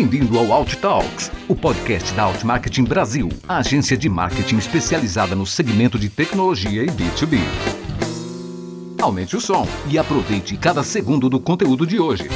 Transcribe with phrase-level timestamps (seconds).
[0.00, 5.36] Bem-vindo ao Alt Talks, o podcast da Alt Marketing Brasil, a agência de marketing especializada
[5.36, 7.38] no segmento de tecnologia e B2B.
[8.98, 12.30] Aumente o som e aproveite cada segundo do conteúdo de hoje.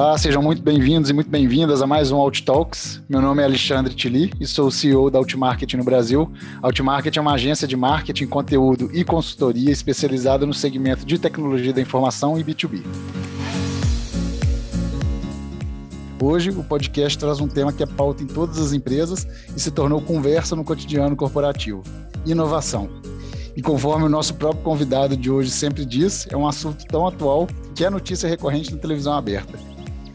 [0.00, 3.02] Olá, sejam muito bem-vindos e muito bem-vindas a mais um Alt Talks.
[3.08, 6.32] Meu nome é Alexandre Tili e sou o CEO da Outmarket no Brasil.
[6.62, 11.72] A Outmarket é uma agência de marketing, conteúdo e consultoria especializada no segmento de tecnologia
[11.72, 12.84] da informação e B2B.
[16.22, 19.72] Hoje, o podcast traz um tema que é pauta em todas as empresas e se
[19.72, 21.82] tornou conversa no cotidiano corporativo:
[22.24, 22.88] inovação.
[23.56, 27.48] E conforme o nosso próprio convidado de hoje sempre diz, é um assunto tão atual
[27.74, 29.58] que é notícia recorrente na televisão aberta.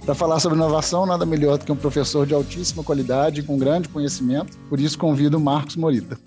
[0.06, 3.58] Para falar sobre inovação, nada melhor do que um professor de altíssima qualidade e com
[3.58, 6.20] grande conhecimento, por isso convido Marcos Morita.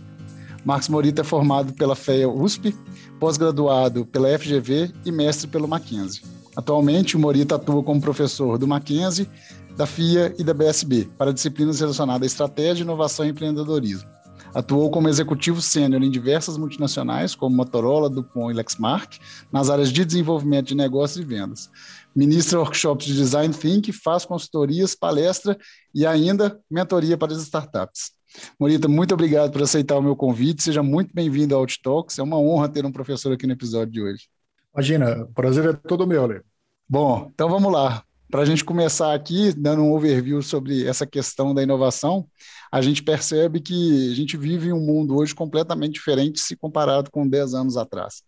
[0.64, 2.74] Marcos Morita é formado pela FEA USP,
[3.20, 6.22] pós-graduado pela FGV e mestre pelo Mackenzie.
[6.56, 9.28] Atualmente, o Morita atua como professor do Mackenzie,
[9.76, 14.08] da FIA e da BSB, para disciplinas relacionadas à estratégia, inovação e empreendedorismo.
[14.54, 19.18] Atuou como executivo sênior em diversas multinacionais, como Motorola, DuPont e Lexmark,
[19.52, 21.68] nas áreas de desenvolvimento de negócios e vendas
[22.16, 25.56] ministra workshops de design thinking, faz consultorias, palestra
[25.94, 28.12] e ainda mentoria para as startups.
[28.58, 30.62] Morita, muito obrigado por aceitar o meu convite.
[30.62, 32.18] Seja muito bem-vindo ao Outtalks.
[32.18, 34.28] É uma honra ter um professor aqui no episódio de hoje.
[34.74, 36.40] Imagina, o prazer é todo meu, Lê.
[36.88, 38.02] Bom, então vamos lá.
[38.30, 42.26] Para a gente começar aqui, dando um overview sobre essa questão da inovação,
[42.72, 47.10] a gente percebe que a gente vive em um mundo hoje completamente diferente se comparado
[47.10, 48.22] com 10 anos atrás.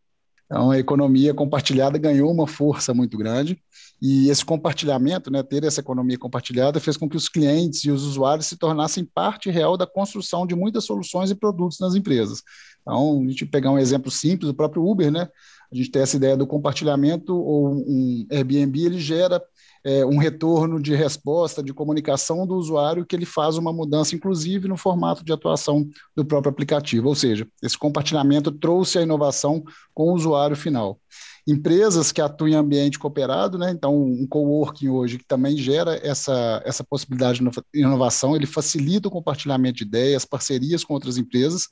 [0.50, 3.60] Então, a economia compartilhada ganhou uma força muito grande
[4.00, 8.02] e esse compartilhamento, né, ter essa economia compartilhada, fez com que os clientes e os
[8.02, 12.42] usuários se tornassem parte real da construção de muitas soluções e produtos nas empresas.
[12.80, 15.28] Então, a gente pegar um exemplo simples, o próprio Uber, né?
[15.70, 19.42] A gente tem essa ideia do compartilhamento ou um Airbnb, ele gera
[19.84, 24.68] é, um retorno de resposta, de comunicação do usuário, que ele faz uma mudança, inclusive
[24.68, 27.08] no formato de atuação do próprio aplicativo.
[27.08, 29.62] Ou seja, esse compartilhamento trouxe a inovação
[29.94, 30.98] com o usuário final
[31.48, 33.70] empresas que atuam em ambiente cooperado, né?
[33.70, 39.10] Então, um coworking hoje que também gera essa, essa possibilidade de inovação, ele facilita o
[39.10, 41.68] compartilhamento de ideias, parcerias com outras empresas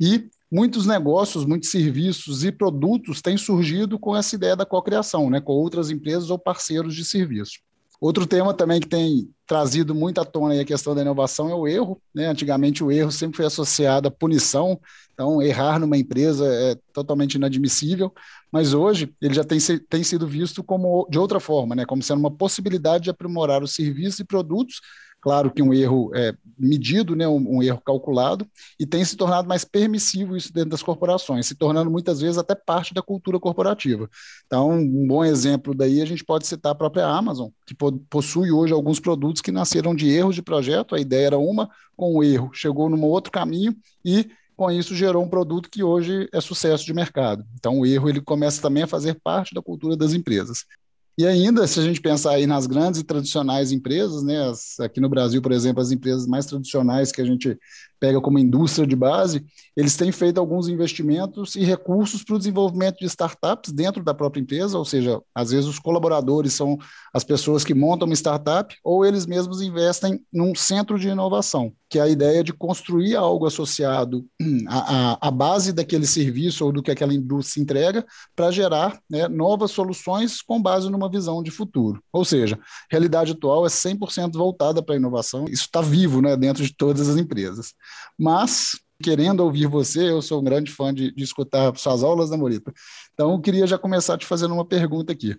[0.00, 5.40] e muitos negócios, muitos serviços e produtos têm surgido com essa ideia da cocriação, né,
[5.40, 7.60] com outras empresas ou parceiros de serviço.
[8.00, 11.68] Outro tema também que tem trazido muito à tona a questão da inovação é o
[11.68, 12.00] erro.
[12.14, 12.26] Né?
[12.26, 14.80] Antigamente o erro sempre foi associado à punição,
[15.12, 18.10] então errar numa empresa é totalmente inadmissível,
[18.50, 21.84] mas hoje ele já tem, tem sido visto como de outra forma, né?
[21.84, 24.80] como sendo uma possibilidade de aprimorar os serviços e produtos
[25.20, 28.46] Claro que um erro é, medido, né, um, um, erro calculado,
[28.78, 32.54] e tem se tornado mais permissivo isso dentro das corporações, se tornando muitas vezes até
[32.54, 34.08] parte da cultura corporativa.
[34.46, 37.74] Então, um bom exemplo daí a gente pode citar a própria Amazon, que
[38.08, 42.14] possui hoje alguns produtos que nasceram de erros de projeto, a ideia era uma, com
[42.14, 46.40] o erro chegou num outro caminho e com isso gerou um produto que hoje é
[46.40, 47.44] sucesso de mercado.
[47.54, 50.64] Então o erro ele começa também a fazer parte da cultura das empresas.
[51.20, 55.02] E ainda, se a gente pensar aí nas grandes e tradicionais empresas, né, as, aqui
[55.02, 57.58] no Brasil, por exemplo, as empresas mais tradicionais que a gente
[58.00, 59.44] pega como indústria de base,
[59.76, 64.40] eles têm feito alguns investimentos e recursos para o desenvolvimento de startups dentro da própria
[64.40, 66.78] empresa, ou seja, às vezes os colaboradores são
[67.12, 71.98] as pessoas que montam uma startup ou eles mesmos investem num centro de inovação, que
[71.98, 74.24] é a ideia de construir algo associado
[74.66, 79.72] à, à base daquele serviço ou do que aquela indústria entrega para gerar né, novas
[79.72, 82.02] soluções com base numa visão de futuro.
[82.12, 86.36] Ou seja, a realidade atual é 100% voltada para a inovação, isso está vivo né,
[86.36, 87.74] dentro de todas as empresas.
[88.18, 92.36] Mas, querendo ouvir você, eu sou um grande fã de, de escutar suas aulas, né,
[92.36, 92.72] Morita?
[93.14, 95.36] Então, eu queria já começar te fazendo uma pergunta aqui.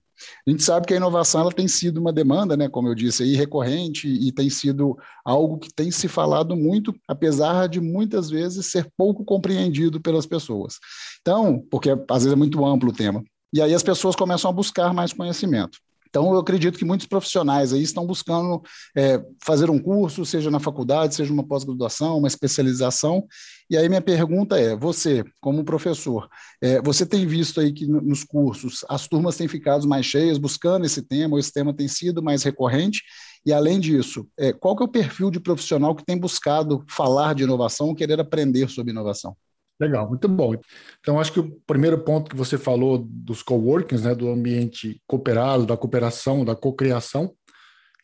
[0.48, 3.24] A gente sabe que a inovação ela tem sido uma demanda, né, como eu disse,
[3.24, 8.68] aí, recorrente e tem sido algo que tem se falado muito, apesar de muitas vezes
[8.68, 10.76] ser pouco compreendido pelas pessoas.
[11.22, 13.24] Então, porque às vezes é muito amplo o tema.
[13.54, 15.78] E aí as pessoas começam a buscar mais conhecimento.
[16.12, 18.62] Então, eu acredito que muitos profissionais aí estão buscando
[18.96, 23.26] é, fazer um curso, seja na faculdade, seja uma pós-graduação, uma especialização.
[23.70, 26.28] E aí minha pergunta é: você, como professor,
[26.62, 30.86] é, você tem visto aí que nos cursos as turmas têm ficado mais cheias buscando
[30.86, 33.02] esse tema, ou esse tema tem sido mais recorrente?
[33.46, 37.34] E além disso, é, qual que é o perfil de profissional que tem buscado falar
[37.34, 39.34] de inovação, querer aprender sobre inovação?
[39.82, 40.54] Legal, muito bom.
[41.00, 45.66] Então, acho que o primeiro ponto que você falou dos coworkings, né, do ambiente cooperado,
[45.66, 47.34] da cooperação, da cocriação,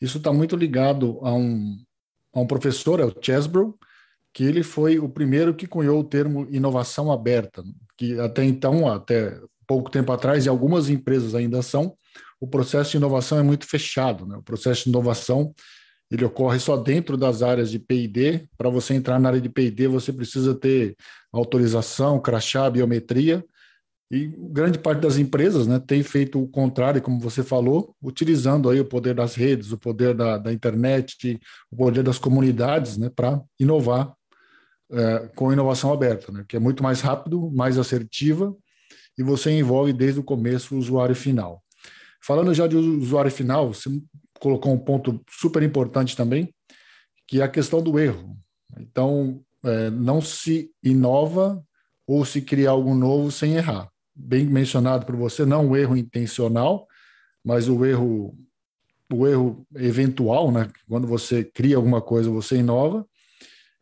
[0.02, 1.78] isso está muito ligado a um,
[2.34, 3.78] a um professor, é o Chesbrough,
[4.34, 7.64] que ele foi o primeiro que cunhou o termo inovação aberta,
[7.96, 11.96] que até então, até pouco tempo atrás, e algumas empresas ainda são,
[12.42, 14.26] o processo de inovação é muito fechado.
[14.26, 14.36] Né?
[14.36, 15.54] O processo de inovação
[16.10, 18.48] ele ocorre só dentro das áreas de P&D.
[18.58, 20.96] Para você entrar na área de P&D, você precisa ter
[21.38, 23.44] autorização, crachá, biometria.
[24.10, 28.80] E grande parte das empresas né, tem feito o contrário, como você falou, utilizando aí
[28.80, 31.38] o poder das redes, o poder da, da internet,
[31.70, 34.14] o poder das comunidades né, para inovar
[34.90, 38.56] é, com inovação aberta, né, que é muito mais rápido, mais assertiva
[39.18, 41.64] e você envolve desde o começo o usuário final.
[42.22, 43.90] Falando já de usuário final, você
[44.40, 46.54] colocou um ponto super importante também,
[47.28, 48.38] que é a questão do erro.
[48.80, 51.64] Então, é, não se inova
[52.06, 53.90] ou se cria algo novo sem errar.
[54.16, 56.88] Bem mencionado por você, não o erro intencional,
[57.44, 58.38] mas o erro
[59.12, 60.70] o erro eventual, né?
[60.88, 63.08] Quando você cria alguma coisa, você inova.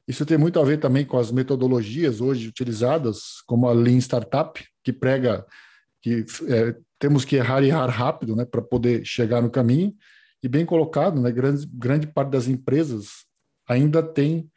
[0.08, 4.64] Isso tem muito a ver também com as metodologias hoje utilizadas, como a Lean Startup,
[4.84, 5.46] que prega
[6.02, 9.96] que é, temos que errar e errar rápido, né, para poder chegar no caminho.
[10.44, 13.26] E bem colocado, né, grande, grande parte das empresas
[13.68, 14.48] ainda tem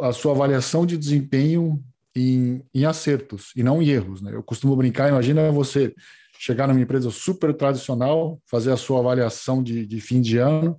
[0.00, 1.82] a sua avaliação de desempenho
[2.14, 4.22] em, em acertos e não em erros.
[4.22, 4.34] Né?
[4.34, 5.94] Eu costumo brincar, imagina você
[6.38, 10.78] chegar numa empresa super tradicional, fazer a sua avaliação de, de fim de ano,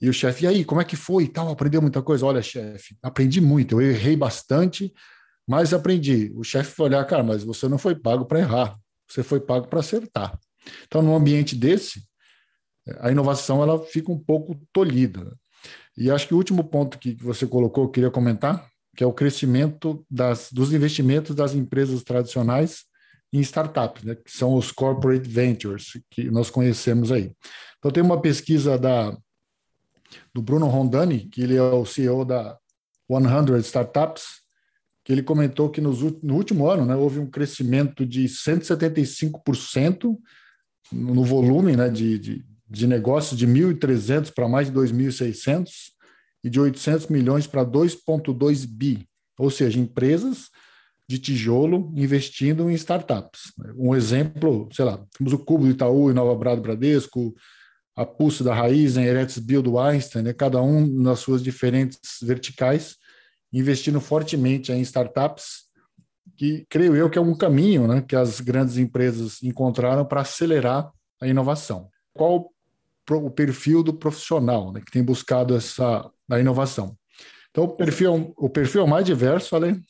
[0.00, 1.50] e o chefe, e aí, como é que foi tal?
[1.50, 2.24] Aprendeu muita coisa?
[2.24, 4.92] Olha, chefe, aprendi muito, eu errei bastante,
[5.46, 6.32] mas aprendi.
[6.34, 9.68] O chefe vai olhar, cara, mas você não foi pago para errar, você foi pago
[9.68, 10.38] para acertar.
[10.86, 12.02] Então, num ambiente desse,
[13.00, 15.36] a inovação ela fica um pouco tolhida.
[16.00, 18.66] E acho que o último ponto que você colocou, eu queria comentar,
[18.96, 22.84] que é o crescimento das, dos investimentos das empresas tradicionais
[23.30, 27.32] em startups, né, que são os corporate ventures, que nós conhecemos aí.
[27.78, 29.14] Então, tem uma pesquisa da,
[30.34, 32.58] do Bruno Rondani, que ele é o CEO da
[33.06, 34.40] 100 Startups,
[35.04, 40.16] que ele comentou que nos, no último ano né, houve um crescimento de 175%
[40.90, 45.68] no volume né, de, de, de negócios, de 1.300 para mais de 2.600
[46.44, 49.06] e de 800 milhões para 2,2 bi,
[49.36, 50.48] ou seja, empresas
[51.08, 53.52] de tijolo investindo em startups.
[53.76, 57.34] Um exemplo, sei lá, temos o Cubo do Itaú Nova Brado Bradesco,
[57.96, 62.96] a Pulse da Raizen, Eretz Bill do Einstein, né, cada um nas suas diferentes verticais,
[63.52, 65.64] investindo fortemente em startups,
[66.36, 70.92] que creio eu que é um caminho né, que as grandes empresas encontraram para acelerar
[71.20, 71.88] a inovação.
[72.14, 72.52] Qual
[73.16, 76.96] o perfil do profissional né, que tem buscado essa a inovação?
[77.50, 79.82] Então, o perfil, o perfil mais diverso, além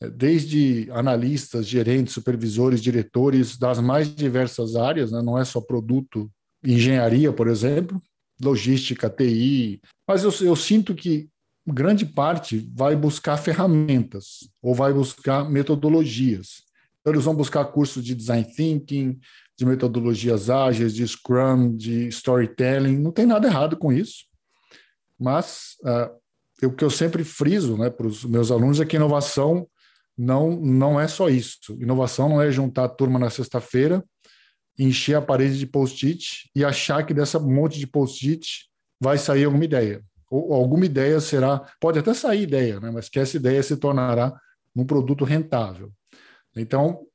[0.00, 6.30] é, desde analistas, gerentes, supervisores, diretores das mais diversas áreas, né, não é só produto,
[6.64, 8.02] engenharia, por exemplo,
[8.42, 11.28] logística, TI, mas eu, eu sinto que
[11.66, 16.64] grande parte vai buscar ferramentas ou vai buscar metodologias.
[17.00, 19.18] Então, eles vão buscar cursos de design thinking,
[19.56, 22.98] de metodologias ágeis, de Scrum, de storytelling.
[22.98, 24.24] Não tem nada errado com isso.
[25.18, 29.66] Mas uh, o que eu sempre friso né, para os meus alunos é que inovação
[30.16, 31.72] não, não é só isso.
[31.80, 34.04] Inovação não é juntar a turma na sexta-feira,
[34.78, 38.68] encher a parede de post-it e achar que dessa monte de post-it
[39.00, 43.18] vai sair alguma ideia ou alguma ideia será, pode até sair ideia, né, mas que
[43.18, 44.38] essa ideia se tornará
[44.74, 45.92] um produto rentável.
[46.54, 47.06] Então,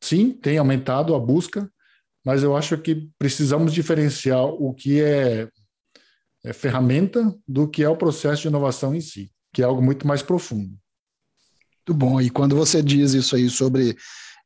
[0.00, 1.70] sim, tem aumentado a busca,
[2.28, 5.48] mas eu acho que precisamos diferenciar o que é,
[6.44, 10.06] é ferramenta do que é o processo de inovação em si, que é algo muito
[10.06, 10.68] mais profundo.
[10.68, 12.20] Muito bom.
[12.20, 13.96] E quando você diz isso aí sobre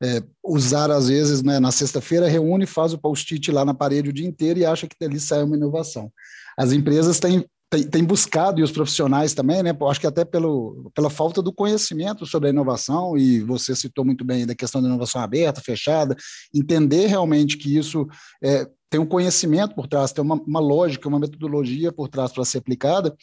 [0.01, 4.12] é, usar, às vezes, né, na sexta-feira, reúne, faz o post-it lá na parede o
[4.12, 6.09] dia inteiro e acha que dali sai uma inovação.
[6.57, 9.75] As empresas têm tem, tem, buscado, e os profissionais também, né?
[9.88, 14.26] Acho que até pelo, pela falta do conhecimento sobre a inovação, e você citou muito
[14.26, 16.14] bem da questão da inovação aberta, fechada,
[16.55, 18.07] entender realmente que isso
[18.45, 22.45] é, tem um conhecimento por trás, tem uma, uma lógica, uma metodologia por trás para
[22.45, 23.17] ser aplicada,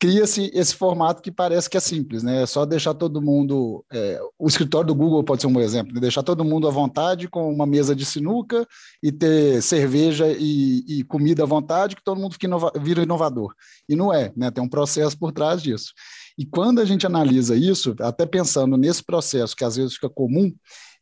[0.00, 2.42] cria-se esse formato que parece que é simples, né?
[2.42, 3.84] É só deixar todo mundo.
[3.92, 6.00] É, o escritório do Google pode ser um exemplo, né?
[6.00, 8.66] deixar todo mundo à vontade com uma mesa de sinuca
[9.02, 13.54] e ter cerveja e, e comida à vontade, que todo mundo fica inova, vira inovador.
[13.86, 14.50] E não é, né?
[14.50, 15.92] Tem um processo por trás disso.
[16.38, 20.50] E quando a gente analisa isso, até pensando nesse processo que às vezes fica comum,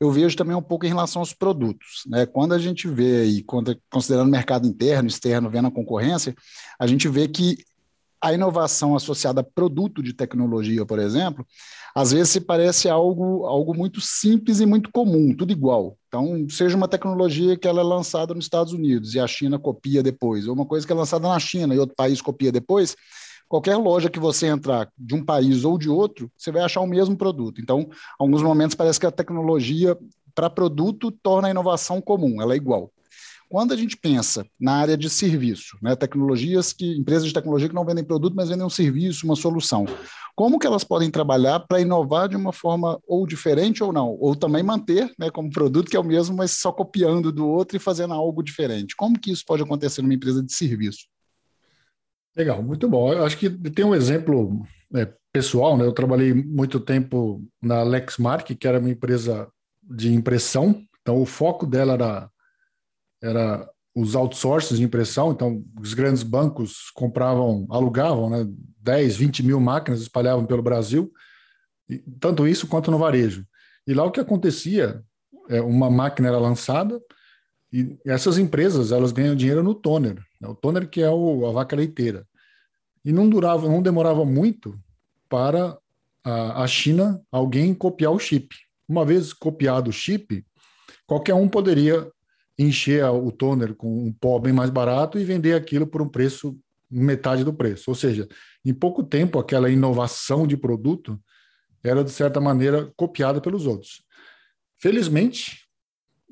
[0.00, 2.02] eu vejo também um pouco em relação aos produtos.
[2.09, 2.26] Né?
[2.26, 3.45] Quando a gente vê aí,
[3.88, 6.35] considerando mercado interno, externo, vendo a concorrência,
[6.81, 7.59] a gente vê que
[8.21, 11.47] a inovação associada a produto de tecnologia, por exemplo,
[11.95, 15.97] às vezes se parece algo, algo muito simples e muito comum, tudo igual.
[16.09, 20.03] Então, seja uma tecnologia que ela é lançada nos Estados Unidos e a China copia
[20.03, 22.97] depois, ou uma coisa que é lançada na China e outro país copia depois,
[23.49, 26.87] qualquer loja que você entrar de um país ou de outro, você vai achar o
[26.87, 27.61] mesmo produto.
[27.61, 29.97] Então, em alguns momentos parece que a tecnologia
[30.35, 32.93] para produto torna a inovação comum, ela é igual.
[33.49, 37.75] Quando a gente pensa na área de serviço, né, tecnologias que empresas de tecnologia que
[37.75, 39.87] não vendem produto, mas vendem um serviço, uma solução,
[40.37, 44.37] como que elas podem trabalhar para inovar de uma forma ou diferente ou não, ou
[44.37, 47.81] também manter, né, como produto que é o mesmo, mas só copiando do outro e
[47.81, 48.95] fazendo algo diferente?
[48.95, 51.07] Como que isso pode acontecer numa empresa de serviço?
[52.37, 53.12] Legal, muito bom.
[53.12, 54.62] Eu acho que tem um exemplo
[54.95, 55.85] é, pessoal, né?
[55.85, 59.49] Eu trabalhei muito tempo na Lexmark, que era uma empresa
[59.83, 60.83] de impressão.
[61.02, 62.31] Então, o foco dela era
[63.23, 68.47] era os outsources de impressão, então os grandes bancos compravam, alugavam né,
[68.81, 71.13] 10, 20 mil máquinas, espalhavam pelo Brasil,
[71.89, 73.45] e, tanto isso quanto no varejo.
[73.87, 75.03] E lá o que acontecia,
[75.49, 77.01] é, uma máquina era lançada
[77.73, 81.53] e essas empresas elas ganham dinheiro no toner, né, o toner que é o, a
[81.53, 82.27] vaca leiteira.
[83.05, 84.79] E não durava, não demorava muito
[85.29, 85.77] para
[86.23, 88.55] a, a China alguém copiar o chip.
[88.89, 90.45] Uma vez copiado o chip,
[91.07, 92.11] qualquer um poderia
[92.59, 96.59] encher o toner com um pó bem mais barato e vender aquilo por um preço
[96.91, 97.91] metade do preço.
[97.91, 98.27] Ou seja,
[98.65, 101.21] em pouco tempo, aquela inovação de produto
[101.83, 104.03] era, de certa maneira, copiada pelos outros.
[104.79, 105.67] Felizmente,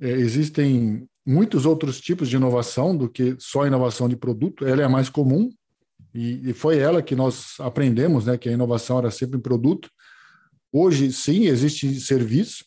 [0.01, 4.67] é, existem muitos outros tipos de inovação do que só inovação de produto.
[4.67, 5.51] Ela é a mais comum
[6.15, 9.91] e, foi ela que nós aprendemos, né, que a inovação era sempre em produto.
[10.73, 12.65] Hoje, sim, existe serviço,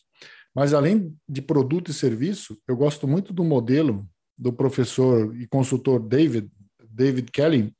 [0.54, 6.00] mas além de produto e serviço, eu gosto muito do modelo do professor e consultor
[6.00, 6.50] David,
[6.88, 7.74] David Kelly,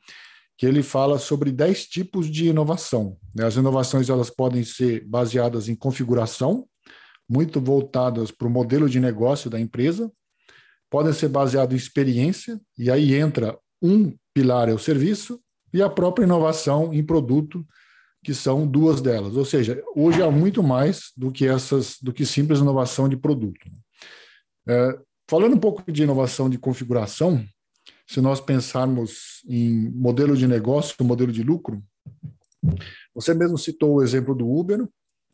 [0.58, 3.16] que ele fala sobre 10 tipos de inovação.
[3.34, 3.46] Né?
[3.46, 6.66] As inovações elas podem ser baseadas em configuração,
[7.28, 10.12] muito voltadas para o modelo de negócio da empresa,
[10.90, 15.40] podem ser baseadas em experiência, e aí entra um pilar é o serviço,
[15.72, 17.64] e a própria inovação em produto,
[18.22, 19.36] que são duas delas.
[19.36, 23.60] Ou seja, hoje há muito mais do que essas, do que simples inovação de produto.
[24.68, 24.98] É,
[25.28, 27.44] falando um pouco de inovação de configuração,
[28.06, 31.82] se nós pensarmos em modelo de negócio, modelo de lucro,
[33.14, 34.86] você mesmo citou o exemplo do Uber,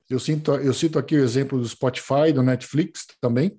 [0.08, 3.58] eu, sinto, eu cito aqui o exemplo do Spotify, do Netflix também,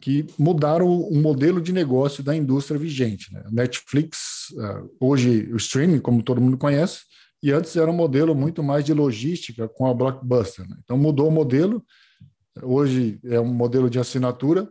[0.00, 3.32] que mudaram o modelo de negócio da indústria vigente.
[3.32, 3.44] Né?
[3.52, 7.02] Netflix, é, hoje o streaming, como todo mundo conhece,
[7.44, 10.66] e antes era um modelo muito mais de logística com a Blockbuster.
[10.66, 10.76] Né?
[10.82, 11.84] Então mudou o modelo,
[12.62, 14.66] hoje é um modelo de assinatura,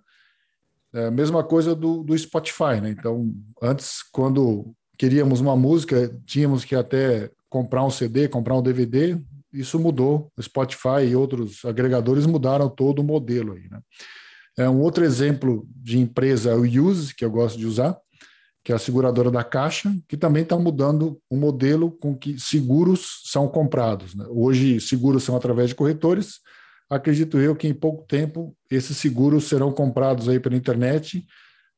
[0.92, 2.82] é a mesma coisa do, do Spotify.
[2.82, 2.90] Né?
[2.90, 9.22] Então, antes, quando queríamos uma música, tínhamos que até comprar um CD, comprar um DVD,
[9.54, 10.32] isso mudou.
[10.36, 13.54] O Spotify e outros agregadores mudaram todo o modelo.
[13.54, 13.80] Aí, né?
[14.58, 17.96] É um outro exemplo de empresa, o Use, que eu gosto de usar,
[18.64, 23.22] que é a seguradora da Caixa, que também está mudando o modelo com que seguros
[23.26, 24.16] são comprados.
[24.16, 24.26] Né?
[24.30, 26.40] Hoje, seguros são através de corretores.
[26.90, 31.26] Acredito eu que em pouco tempo esses seguros serão comprados aí pela internet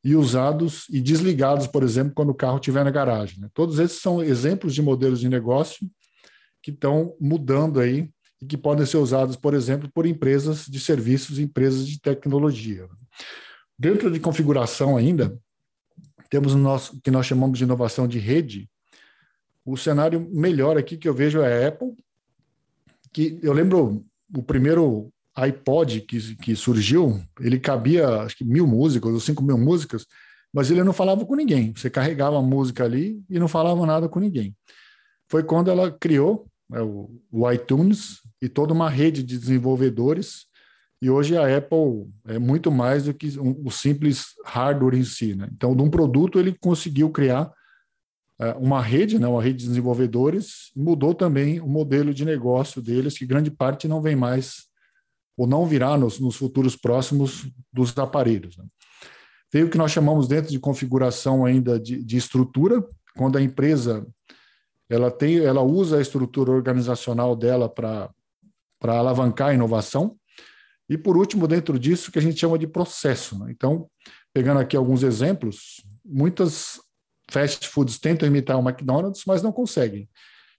[0.04, 3.40] e usados e desligados, por exemplo, quando o carro estiver na garagem.
[3.40, 3.50] Né?
[3.54, 5.90] Todos esses são exemplos de modelos de negócio
[6.62, 11.40] que estão mudando aí e que podem ser usados, por exemplo, por empresas de serviços,
[11.40, 12.88] empresas de tecnologia.
[13.78, 15.36] Dentro de configuração ainda,
[16.30, 18.70] temos o nosso que nós chamamos de inovação de rede.
[19.66, 21.94] O cenário melhor aqui que eu vejo é a Apple,
[23.12, 24.06] que eu lembro
[24.36, 29.58] o primeiro iPod que, que surgiu, ele cabia acho que mil músicas ou cinco mil
[29.58, 30.06] músicas,
[30.54, 31.74] mas ele não falava com ninguém.
[31.76, 34.56] Você carregava a música ali e não falava nada com ninguém.
[35.30, 40.46] Foi quando ela criou né, o, o iTunes e toda uma rede de desenvolvedores
[41.02, 45.36] e hoje a Apple é muito mais do que o simples hardware em si.
[45.36, 45.50] Né?
[45.52, 47.52] Então, de um produto, ele conseguiu criar
[48.40, 53.18] é, uma rede, né, uma rede de desenvolvedores, mudou também o modelo de negócio deles,
[53.18, 54.66] que grande parte não vem mais,
[55.38, 58.58] ou não virá nos, nos futuros próximos dos aparelhos.
[58.58, 58.66] Né?
[59.52, 62.86] Tem o que nós chamamos dentro de configuração ainda de, de estrutura,
[63.16, 64.06] quando a empresa
[64.90, 68.10] ela tem, ela usa a estrutura organizacional dela para
[68.84, 70.18] alavancar a inovação.
[70.90, 73.38] E, por último, dentro disso, que a gente chama de processo.
[73.40, 73.52] Né?
[73.52, 73.90] Então,
[74.34, 76.80] pegando aqui alguns exemplos, muitas
[77.30, 80.08] fast foods tentam imitar o McDonald's, mas não conseguem.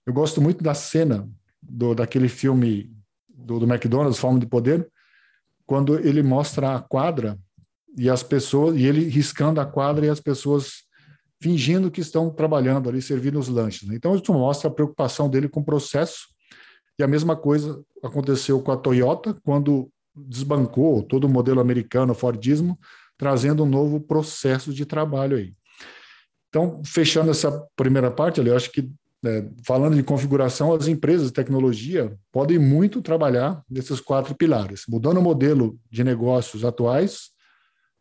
[0.05, 1.29] Eu gosto muito da cena
[1.61, 2.91] do, daquele filme
[3.29, 4.89] do, do McDonald's, Fome de Poder,
[5.65, 7.37] quando ele mostra a quadra
[7.97, 10.87] e as pessoas, e ele riscando a quadra e as pessoas
[11.41, 13.87] fingindo que estão trabalhando ali, servindo os lanches.
[13.87, 13.95] Né?
[13.95, 16.27] Então, isso mostra a preocupação dele com o processo.
[16.99, 19.89] E a mesma coisa aconteceu com a Toyota, quando
[20.25, 22.77] desbancou todo o modelo americano, Fordismo,
[23.17, 25.53] trazendo um novo processo de trabalho aí.
[26.49, 28.89] Então, fechando essa primeira parte, eu acho que
[29.25, 35.17] é, falando de configuração, as empresas de tecnologia podem muito trabalhar nesses quatro pilares, mudando
[35.17, 37.31] o modelo de negócios atuais,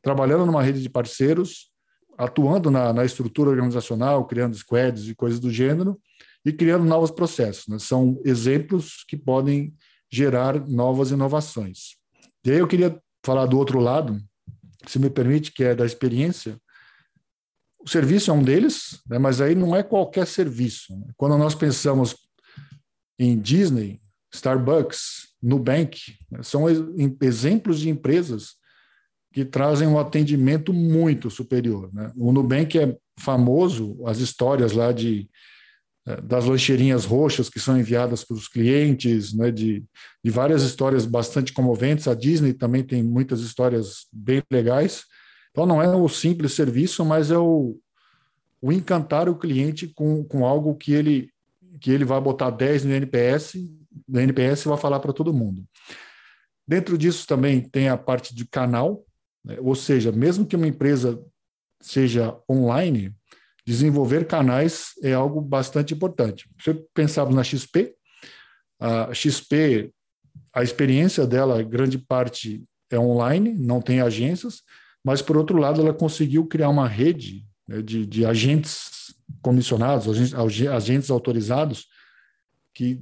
[0.02, 1.70] trabalhando numa rede de parceiros,
[2.18, 5.98] atuando na, na estrutura organizacional, criando squads e coisas do gênero,
[6.44, 7.66] e criando novos processos.
[7.66, 7.78] Né?
[7.78, 9.74] São exemplos que podem
[10.10, 11.96] gerar novas inovações.
[12.46, 14.22] E aí eu queria falar do outro lado,
[14.86, 16.56] se me permite, que é da experiência.
[17.80, 20.96] O serviço é um deles, né, mas aí não é qualquer serviço.
[20.96, 21.06] Né?
[21.16, 22.16] Quando nós pensamos
[23.18, 24.00] em Disney,
[24.32, 26.66] Starbucks, Nubank, né, são
[27.20, 28.54] exemplos de empresas
[29.32, 31.92] que trazem um atendimento muito superior.
[31.92, 32.12] Né?
[32.16, 35.28] O Nubank é famoso, as histórias lá de
[36.22, 39.84] das lancheirinhas roxas que são enviadas para os clientes, né, de,
[40.22, 42.06] de várias histórias bastante comoventes.
[42.06, 45.04] A Disney também tem muitas histórias bem legais.
[45.50, 47.76] Então, não é o simples serviço, mas é o,
[48.62, 51.30] o encantar o cliente com, com algo que ele,
[51.80, 53.56] que ele vai botar 10 no NPS,
[54.06, 55.64] no NPS vai falar para todo mundo.
[56.68, 59.04] Dentro disso também tem a parte de canal,
[59.44, 61.20] né, ou seja, mesmo que uma empresa
[61.80, 63.12] seja online,
[63.66, 66.48] desenvolver canais é algo bastante importante.
[66.62, 67.94] Se pensarmos na XP,
[68.78, 69.92] a XP,
[70.54, 74.62] a experiência dela, grande parte é online, não tem agências,
[75.04, 80.68] mas, por outro lado, ela conseguiu criar uma rede né, de, de agentes comissionados, agentes,
[80.68, 81.86] agentes autorizados,
[82.72, 83.00] que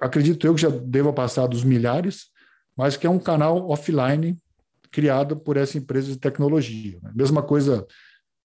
[0.00, 2.26] acredito eu que já deva passar dos milhares,
[2.76, 4.36] mas que é um canal offline
[4.90, 6.98] criado por essa empresa de tecnologia.
[7.02, 7.12] Né?
[7.14, 7.86] Mesma coisa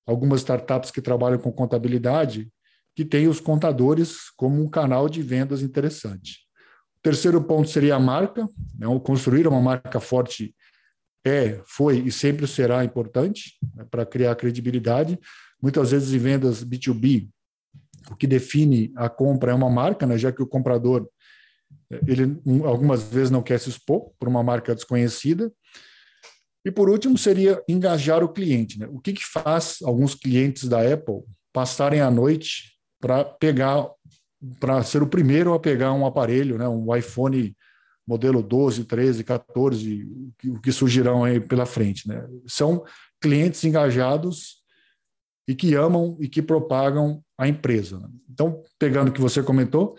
[0.06, 2.52] algumas startups que trabalham com contabilidade,
[2.96, 6.40] que têm os contadores como um canal de vendas interessante.
[6.98, 8.48] O terceiro ponto seria a marca.
[8.78, 8.88] Né?
[9.04, 10.56] Construir uma marca forte
[11.26, 13.86] é, foi e sempre será importante né?
[13.90, 15.20] para criar credibilidade.
[15.62, 17.30] Muitas vezes em vendas B2B,
[18.10, 20.18] o que define a compra é uma marca, né?
[20.18, 21.08] já que o comprador
[22.08, 25.52] ele algumas vezes não quer se expor por uma marca desconhecida.
[26.64, 28.80] E por último, seria engajar o cliente.
[28.80, 28.88] Né?
[28.92, 33.90] O que, que faz alguns clientes da Apple passarem a noite para pegar,
[34.60, 36.68] para ser o primeiro a pegar um aparelho, né?
[36.68, 37.56] um iPhone
[38.08, 40.08] modelo 12, 13, 14,
[40.46, 42.08] o que surgirão aí pela frente.
[42.08, 42.28] Né?
[42.48, 42.84] São
[43.20, 44.62] clientes engajados
[45.48, 48.00] e que amam e que propagam a empresa.
[48.00, 48.10] Né?
[48.30, 49.96] Então, pegando o que você comentou,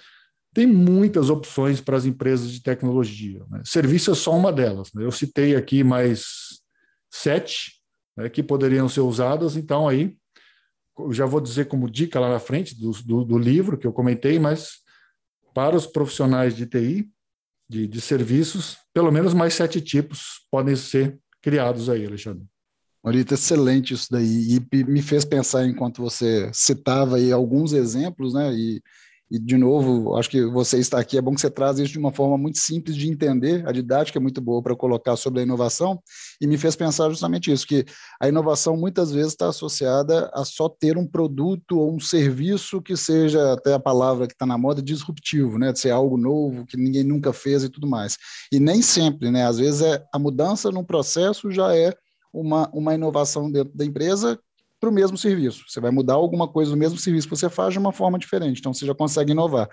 [0.55, 3.43] tem muitas opções para as empresas de tecnologia.
[3.51, 3.63] Né?
[3.65, 4.93] Serviço é só uma delas.
[4.95, 5.05] Né?
[5.05, 6.52] Eu citei aqui mais
[7.13, 7.73] sete
[8.17, 10.17] né, que poderiam ser usadas, então aí
[11.11, 14.39] já vou dizer como dica lá na frente do, do, do livro que eu comentei,
[14.39, 14.81] mas
[15.55, 17.11] para os profissionais de TI,
[17.69, 22.45] de, de serviços, pelo menos mais sete tipos podem ser criados aí, Alexandre.
[23.03, 24.59] Marita, excelente isso daí.
[24.73, 28.53] E me fez pensar, enquanto você citava aí alguns exemplos, né?
[28.53, 28.83] E
[29.33, 31.99] e, de novo, acho que você está aqui, é bom que você traz isso de
[31.99, 35.43] uma forma muito simples de entender, a didática é muito boa para colocar sobre a
[35.43, 35.99] inovação,
[36.39, 37.87] e me fez pensar justamente isso, que
[38.21, 42.95] a inovação muitas vezes está associada a só ter um produto ou um serviço que
[42.95, 45.73] seja, até a palavra que está na moda, disruptivo, né?
[45.73, 48.19] de ser algo novo, que ninguém nunca fez e tudo mais.
[48.53, 49.47] E nem sempre, né?
[49.47, 51.95] às vezes é, a mudança no processo já é
[52.31, 54.39] uma, uma inovação dentro da empresa
[54.83, 55.63] para o mesmo serviço.
[55.69, 58.59] Você vai mudar alguma coisa do mesmo serviço que você faz de uma forma diferente,
[58.59, 59.69] então você já consegue inovar.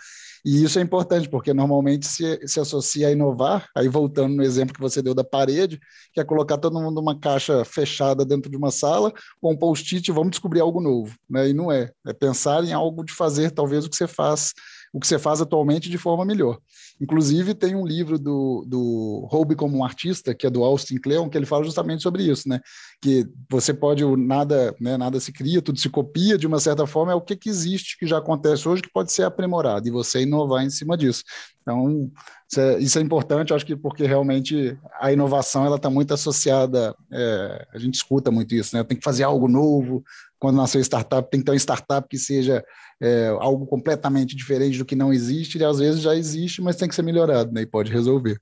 [0.46, 4.76] E isso é importante, porque normalmente se, se associa a inovar, aí voltando no exemplo
[4.76, 5.80] que você deu da parede,
[6.14, 10.12] que é colocar todo mundo numa caixa fechada dentro de uma sala, com um post-it,
[10.12, 11.16] vamos descobrir algo novo.
[11.28, 11.50] Né?
[11.50, 11.90] E não é.
[12.06, 14.54] É pensar em algo de fazer, talvez, o que você faz
[14.94, 16.60] o que você faz atualmente de forma melhor.
[17.02, 21.30] Inclusive, tem um livro do, do Roube como um Artista, que é do Austin Kleon,
[21.30, 22.60] que ele fala justamente sobre isso, né?
[23.02, 27.12] Que você pode, nada, né, nada se cria, tudo se copia, de uma certa forma,
[27.12, 30.22] é o que, que existe, que já acontece hoje, que pode ser aprimorado, e você
[30.22, 31.24] inovar em cima disso.
[31.62, 32.12] Então,
[32.50, 36.96] isso é, isso é importante, acho que porque realmente a inovação ela está muito associada,
[37.12, 38.84] é, a gente escuta muito isso, né?
[38.84, 40.04] Tem que fazer algo novo,
[40.40, 42.64] quando nasceu startup, tem que ter uma startup que seja
[43.02, 46.88] é, algo completamente diferente do que não existe, e às vezes já existe, mas tem
[46.88, 47.62] que ser melhorado, né?
[47.62, 48.40] E pode resolver.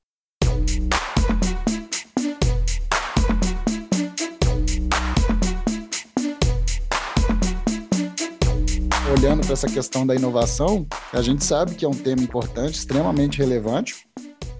[9.18, 13.40] Olhando para essa questão da inovação, a gente sabe que é um tema importante, extremamente
[13.40, 14.08] relevante,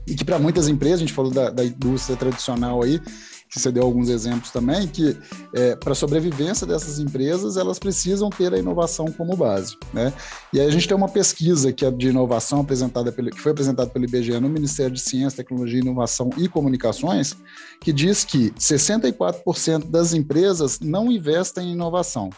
[0.08, 3.00] e que para muitas empresas, a gente falou da, da indústria tradicional aí,
[3.50, 5.18] que você deu alguns exemplos também, que
[5.54, 9.78] é, para a sobrevivência dessas empresas, elas precisam ter a inovação como base.
[9.94, 10.14] Né?
[10.54, 13.52] E aí a gente tem uma pesquisa que é de inovação apresentada pelo, que foi
[13.52, 17.36] apresentada pelo IBGE no Ministério de Ciência, Tecnologia, Inovação e Comunicações,
[17.80, 22.30] que diz que 64% das empresas não investem em inovação.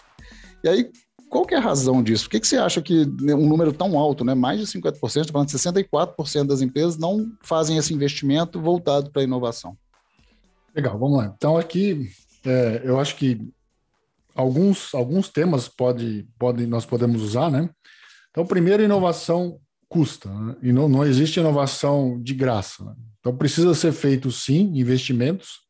[0.63, 0.91] E aí,
[1.29, 2.25] qual é a razão disso?
[2.25, 5.47] Por que, que você acha que um número tão alto, né, mais de 50%, falando
[5.47, 9.77] de 64% das empresas não fazem esse investimento voltado para a inovação?
[10.79, 11.33] Legal, vamos lá.
[11.35, 12.09] Então, aqui,
[12.45, 13.37] é, eu acho que
[14.33, 17.69] alguns, alguns temas pode, pode, nós podemos usar, né?
[18.31, 20.55] Então, primeiro, inovação custa, né?
[20.61, 22.85] e não, não existe inovação de graça.
[22.85, 22.93] Né?
[23.19, 25.67] Então, precisa ser feito, sim, investimentos,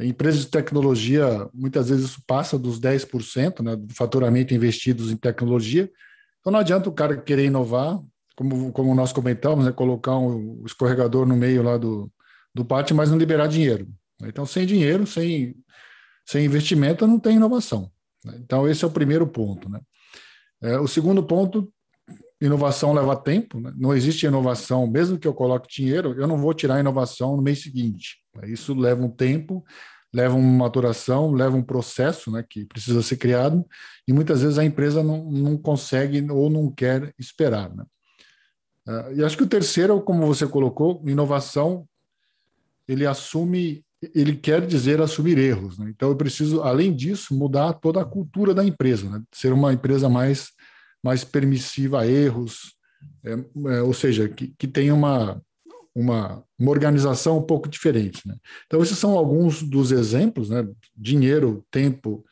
[0.00, 5.90] Empresas de tecnologia, muitas vezes isso passa dos 10% né, do faturamento investidos em tecnologia.
[6.38, 7.98] Então não adianta o cara querer inovar,
[8.36, 12.08] como, como nós comentamos, né, colocar um escorregador no meio lá do,
[12.54, 13.88] do pátio, mas não liberar dinheiro.
[14.24, 15.54] Então, sem dinheiro, sem,
[16.26, 17.90] sem investimento, não tem inovação.
[18.24, 18.38] Né.
[18.42, 19.68] Então, esse é o primeiro ponto.
[19.68, 19.80] Né?
[20.62, 21.72] É, o segundo ponto,
[22.40, 23.72] inovação leva tempo, né?
[23.76, 27.42] não existe inovação, mesmo que eu coloque dinheiro, eu não vou tirar a inovação no
[27.42, 28.18] mês seguinte.
[28.44, 29.64] Isso leva um tempo,
[30.12, 33.64] leva uma maturação, leva um processo né, que precisa ser criado,
[34.06, 37.74] e muitas vezes a empresa não, não consegue ou não quer esperar.
[37.74, 37.84] Né?
[38.88, 41.86] Uh, e acho que o terceiro, como você colocou, inovação,
[42.86, 45.78] ele assume, ele quer dizer assumir erros.
[45.78, 45.90] Né?
[45.90, 49.22] Então eu preciso, além disso, mudar toda a cultura da empresa, né?
[49.32, 50.50] ser uma empresa mais,
[51.02, 52.74] mais permissiva a erros,
[53.24, 53.32] é,
[53.74, 55.40] é, ou seja, que, que tenha uma,
[55.94, 58.26] uma, uma organização um pouco diferente.
[58.26, 58.36] Né?
[58.66, 60.66] Então, esses são alguns dos exemplos, né?
[60.96, 62.24] dinheiro, tempo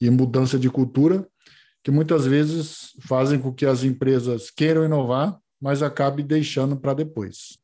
[0.00, 1.26] e mudança de cultura,
[1.82, 7.59] que muitas vezes fazem com que as empresas queiram inovar, mas acabe deixando para depois.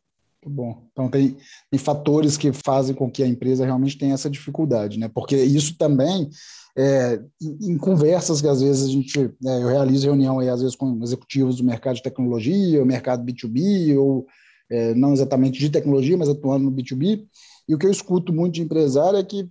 [0.48, 0.86] Bom.
[0.92, 1.36] Então, tem,
[1.70, 5.10] tem fatores que fazem com que a empresa realmente tenha essa dificuldade, né?
[5.12, 6.30] porque isso também
[6.78, 10.60] é, em, em, conversas que às vezes a gente, né, eu realizo reunião aí, às
[10.60, 14.26] vezes com executivos do mercado de tecnologia, mercado B2B, ou
[14.70, 17.26] é, não exatamente de tecnologia, mas atuando no B2B.
[17.68, 19.48] E o que eu escuto muito de empresário é que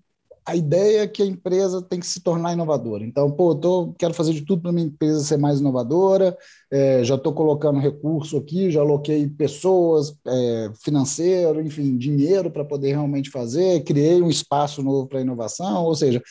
[0.47, 3.03] a ideia é que a empresa tem que se tornar inovadora.
[3.03, 6.37] Então, pô, eu tô, quero fazer de tudo para minha empresa ser mais inovadora,
[6.71, 12.91] é, já estou colocando recurso aqui, já aloquei pessoas, é, financeiro, enfim, dinheiro para poder
[12.91, 16.21] realmente fazer, criei um espaço novo para inovação, ou seja,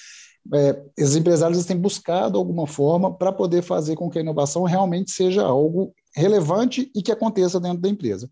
[0.53, 5.11] é, os empresários têm buscado alguma forma para poder fazer com que a inovação realmente
[5.11, 8.31] seja algo relevante e que aconteça dentro da empresa.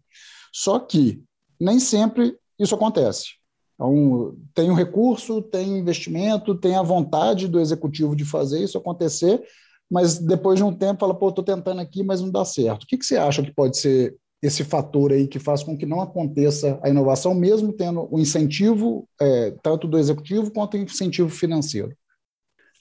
[0.53, 1.21] Só que
[1.59, 3.42] nem sempre isso acontece.
[3.75, 8.79] Então, tem o um recurso, tem investimento, tem a vontade do executivo de fazer isso
[8.79, 9.43] acontecer,
[9.91, 12.85] mas depois de um tempo fala, pô, estou tentando aqui, mas não dá certo.
[12.85, 15.87] O que, que você acha que pode ser esse fator aí que faz com que
[15.87, 21.29] não aconteça a inovação, mesmo tendo o incentivo é, tanto do executivo quanto o incentivo
[21.29, 21.97] financeiro?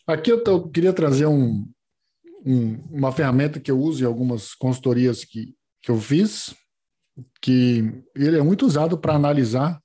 [0.08, 1.67] Aqui eu, queria trazer um,
[2.45, 6.56] um, uma ferramenta que eu uso em algumas consultorias que, que eu fiz,
[7.41, 9.81] que ele é muito usado para analisar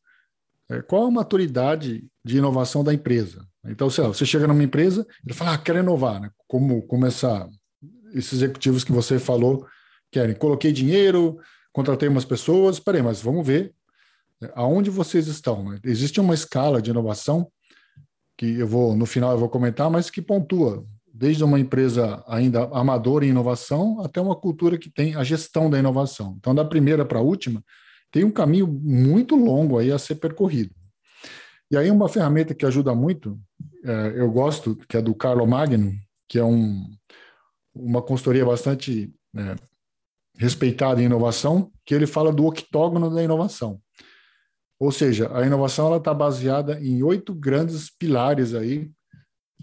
[0.87, 3.47] qual a maturidade de inovação da empresa.
[3.69, 6.31] Então, sei lá, você chega numa empresa, ele fala, ah, quero inovar, né?
[6.47, 7.49] Como, como essa,
[8.15, 9.67] esses executivos que você falou
[10.11, 10.35] querem.
[10.35, 11.39] Coloquei dinheiro,
[11.73, 13.73] contratei umas pessoas, peraí, mas vamos ver
[14.41, 15.71] né, aonde vocês estão.
[15.71, 15.79] Né?
[15.85, 17.51] Existe uma escala de inovação
[18.37, 22.65] que eu vou, no final eu vou comentar, mas que pontua desde uma empresa ainda
[22.73, 26.37] amadora em inovação até uma cultura que tem a gestão da inovação.
[26.39, 27.65] Então, da primeira para a última,
[28.17, 30.75] tem um caminho muito longo aí a ser percorrido.
[31.71, 33.39] E aí uma ferramenta que ajuda muito,
[33.85, 35.93] é, eu gosto, que é do Carlo Magno,
[36.27, 36.83] que é um,
[37.75, 39.55] uma consultoria bastante é,
[40.39, 43.83] respeitada em inovação, que ele fala do octógono da inovação.
[44.81, 48.91] Ou seja, a inovação está baseada em oito grandes pilares aí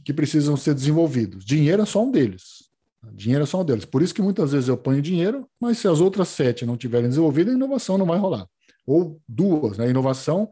[0.06, 1.44] que precisam ser desenvolvidos.
[1.44, 2.63] Dinheiro é só um deles.
[3.12, 3.86] Dinheiro é só um deles.
[3.86, 7.10] Por isso que muitas vezes eu ponho dinheiro, mas se as outras sete não tiverem
[7.10, 8.48] desenvolvido, a inovação não vai rolar.
[8.86, 9.90] Ou duas, né?
[9.90, 10.50] Inovação,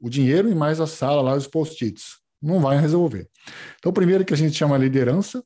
[0.00, 2.18] o dinheiro e mais a sala lá, os post-its.
[2.42, 3.28] Não vai resolver.
[3.78, 5.42] Então, primeiro que a gente chama liderança,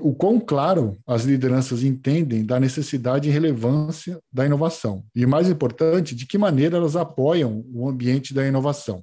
[0.00, 5.04] o quão claro as lideranças entendem da necessidade e relevância da inovação.
[5.14, 9.02] E mais importante, de que maneira elas apoiam o ambiente da inovação.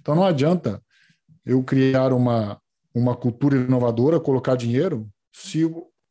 [0.00, 0.80] Então, não adianta
[1.46, 2.58] eu criar uma,
[2.94, 5.64] uma cultura inovadora, colocar dinheiro, se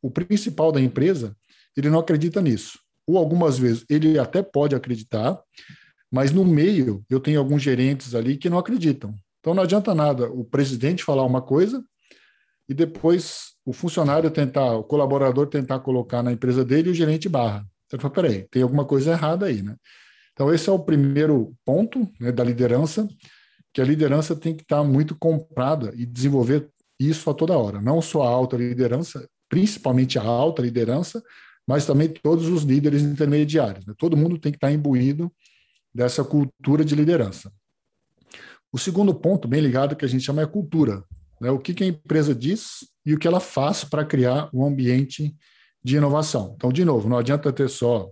[0.06, 1.36] o, principal da empresa
[1.76, 2.78] ele não acredita nisso.
[3.06, 5.38] Ou algumas vezes ele até pode acreditar,
[6.10, 9.14] mas no meio eu tenho alguns gerentes ali que não acreditam.
[9.40, 11.82] Então não adianta nada o presidente falar uma coisa
[12.68, 17.28] e depois o funcionário tentar, o colaborador tentar colocar na empresa dele e o gerente
[17.28, 17.66] barra.
[17.88, 19.76] Você fala, peraí, tem alguma coisa errada aí, né?
[20.32, 23.08] Então esse é o primeiro ponto né, da liderança,
[23.72, 28.00] que a liderança tem que estar muito comprada e desenvolver isso a toda hora, não
[28.00, 31.22] só a alta liderança, principalmente a alta liderança,
[31.66, 33.86] mas também todos os líderes intermediários.
[33.86, 33.94] Né?
[33.96, 35.32] Todo mundo tem que estar imbuído
[35.94, 37.52] dessa cultura de liderança.
[38.72, 41.04] O segundo ponto, bem ligado, que a gente chama é cultura.
[41.40, 44.64] né, o que, que a empresa diz e o que ela faz para criar um
[44.64, 45.34] ambiente
[45.82, 46.54] de inovação.
[46.56, 48.10] Então, de novo, não adianta ter só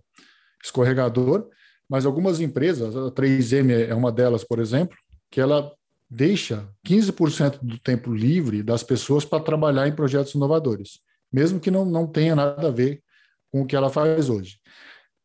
[0.62, 1.48] escorregador,
[1.88, 4.96] mas algumas empresas, a 3M é uma delas, por exemplo,
[5.30, 5.72] que ela
[6.08, 11.00] deixa 15% do tempo livre das pessoas para trabalhar em projetos inovadores,
[11.32, 13.02] mesmo que não, não tenha nada a ver
[13.50, 14.58] com o que ela faz hoje.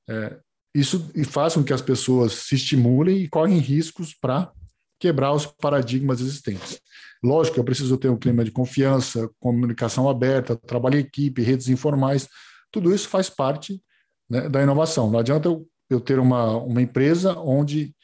[0.10, 0.38] É,
[0.74, 4.52] isso faz com que as pessoas se estimulem e correm riscos para
[5.00, 6.80] quebrar os paradigmas existentes.
[7.24, 12.28] Lógico, eu preciso ter um clima de confiança, comunicação aberta, trabalho em equipe, redes informais,
[12.72, 13.82] tudo isso faz parte
[14.30, 15.10] né, da inovação.
[15.10, 17.96] Não adianta eu, eu ter uma, uma empresa onde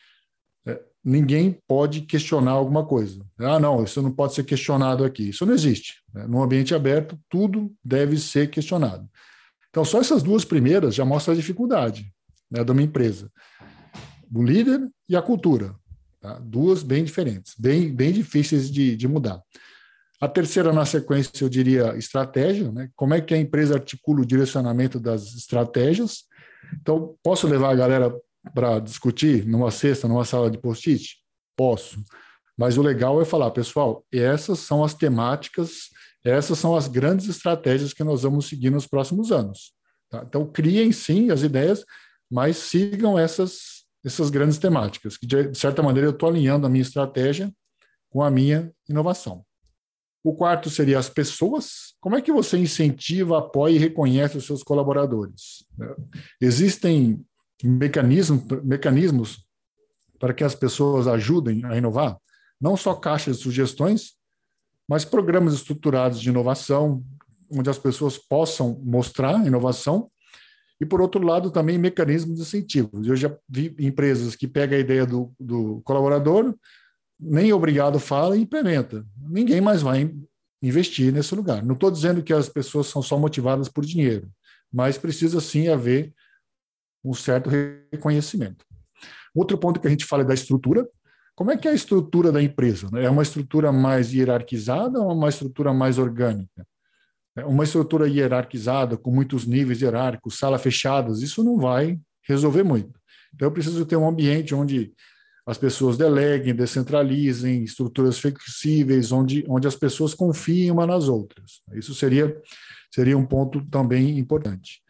[1.04, 3.26] ninguém pode questionar alguma coisa.
[3.38, 5.30] Ah, não, isso não pode ser questionado aqui.
[5.30, 6.02] Isso não existe.
[6.14, 6.26] Né?
[6.28, 9.08] No ambiente aberto, tudo deve ser questionado.
[9.70, 12.12] Então, só essas duas primeiras já mostram a dificuldade
[12.50, 13.30] né, de uma empresa.
[14.34, 15.76] O líder e a cultura.
[16.22, 16.40] Tá?
[16.40, 19.42] Duas bem diferentes, bem, bem difíceis de, de mudar.
[20.22, 22.90] A terceira, na sequência, eu diria estratégia, né?
[22.96, 26.24] como é que a empresa articula o direcionamento das estratégias.
[26.82, 28.16] Então, posso levar a galera
[28.54, 31.18] para discutir numa sexta, numa sala de post-it?
[31.56, 32.04] Posso.
[32.58, 35.90] Mas o legal é falar, pessoal, essas são as temáticas,
[36.24, 39.74] essas são as grandes estratégias que nós vamos seguir nos próximos anos.
[40.10, 40.24] Tá?
[40.28, 41.84] Então, criem sim as ideias,
[42.30, 46.82] mas sigam essas essas grandes temáticas, que de certa maneira eu estou alinhando a minha
[46.82, 47.54] estratégia
[48.10, 49.46] com a minha inovação.
[50.24, 51.96] O quarto seria as pessoas.
[52.00, 55.66] Como é que você incentiva, apoia e reconhece os seus colaboradores?
[56.40, 57.26] Existem
[57.68, 59.46] mecanismos, mecanismos
[60.20, 62.18] para que as pessoas ajudem a inovar,
[62.60, 64.14] não só caixas de sugestões,
[64.88, 67.04] mas programas estruturados de inovação,
[67.50, 70.10] onde as pessoas possam mostrar inovação
[70.80, 73.08] e, por outro lado, também mecanismos de incentivos.
[73.08, 76.54] Eu já vi empresas que pegam a ideia do, do colaborador,
[77.20, 79.06] nem obrigado fala e implementa.
[79.18, 80.14] Ninguém mais vai
[80.62, 81.64] investir nesse lugar.
[81.64, 84.30] Não estou dizendo que as pessoas são só motivadas por dinheiro,
[84.72, 86.14] mas precisa sim haver
[87.04, 87.50] um certo
[87.92, 88.66] reconhecimento.
[89.36, 90.88] Outro ponto que a gente fala é da estrutura.
[91.36, 92.88] Como é que é a estrutura da empresa?
[92.96, 96.66] É uma estrutura mais hierarquizada ou uma estrutura mais orgânica?
[97.36, 103.00] É, uma estrutura hierarquizada, com muitos níveis hierárquicos, salas fechadas, isso não vai resolver muito.
[103.34, 104.94] Então, eu preciso ter um ambiente onde
[105.46, 111.62] as pessoas deleguem, descentralizem, estruturas flexíveis, onde, onde as pessoas confiem uma nas outras.
[111.74, 112.40] Isso seria,
[112.94, 114.82] seria um ponto também importante.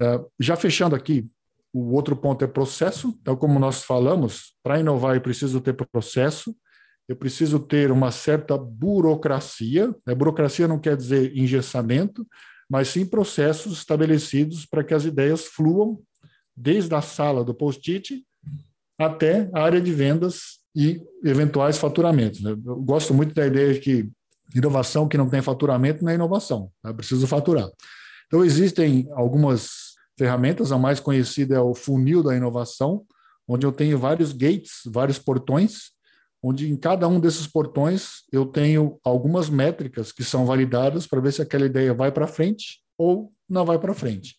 [0.00, 1.28] Uh, já fechando aqui,
[1.74, 3.18] o outro ponto é processo.
[3.20, 6.54] Então, como nós falamos, para inovar eu preciso ter processo,
[7.08, 9.92] eu preciso ter uma certa burocracia.
[10.06, 12.24] A burocracia não quer dizer engessamento,
[12.70, 16.00] mas sim processos estabelecidos para que as ideias fluam
[16.56, 18.24] desde a sala do post-it
[18.96, 22.40] até a área de vendas e eventuais faturamentos.
[22.40, 22.52] Né?
[22.52, 24.10] Eu gosto muito da ideia de que
[24.54, 26.92] inovação que não tem faturamento não é inovação, né?
[26.92, 27.68] preciso faturar.
[28.28, 33.04] Então, existem algumas ferramentas, a mais conhecida é o funil da inovação,
[33.46, 35.92] onde eu tenho vários gates, vários portões,
[36.42, 41.32] onde em cada um desses portões eu tenho algumas métricas que são validadas para ver
[41.32, 44.36] se aquela ideia vai para frente ou não vai para frente.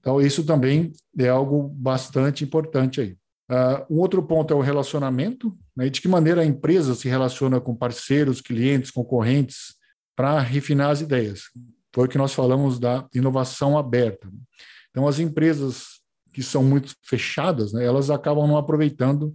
[0.00, 3.16] Então, isso também é algo bastante importante aí.
[3.48, 7.60] Uh, um outro ponto é o relacionamento, né, de que maneira a empresa se relaciona
[7.60, 9.74] com parceiros, clientes, concorrentes,
[10.16, 11.42] para refinar as ideias.
[11.94, 14.28] Foi o que nós falamos da inovação aberta.
[14.96, 16.00] Então, as empresas
[16.32, 19.34] que são muito fechadas, né, elas acabam não aproveitando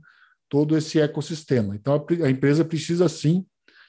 [0.49, 1.75] todo esse ecossistema.
[1.75, 3.45] Então, a, a empresa precisa, sim,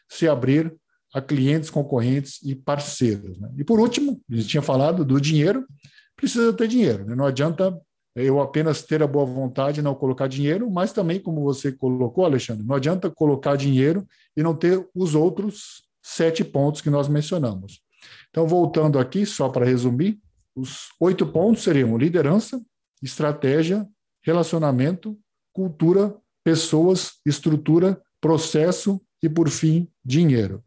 [0.07, 0.71] se abrir
[1.15, 3.41] a clientes, concorrentes e parceiros.
[3.41, 3.51] Né?
[3.57, 5.67] E, por último, a gente tinha falado do dinheiro,
[6.15, 7.07] precisa ter dinheiro.
[7.07, 7.15] Né?
[7.15, 7.75] Não adianta
[8.15, 12.27] eu apenas ter a boa vontade e não colocar dinheiro, mas também, como você colocou,
[12.27, 14.07] Alexandre, não adianta colocar dinheiro
[14.37, 17.81] e não ter os outros sete pontos que nós mencionamos.
[18.29, 20.21] Então, voltando aqui, só para resumir,
[20.55, 22.61] os oito pontos seriam liderança,
[23.03, 23.87] estratégia,
[24.23, 25.19] relacionamento,
[25.53, 30.63] cultura pessoas, estrutura, processo e, por fim, dinheiro.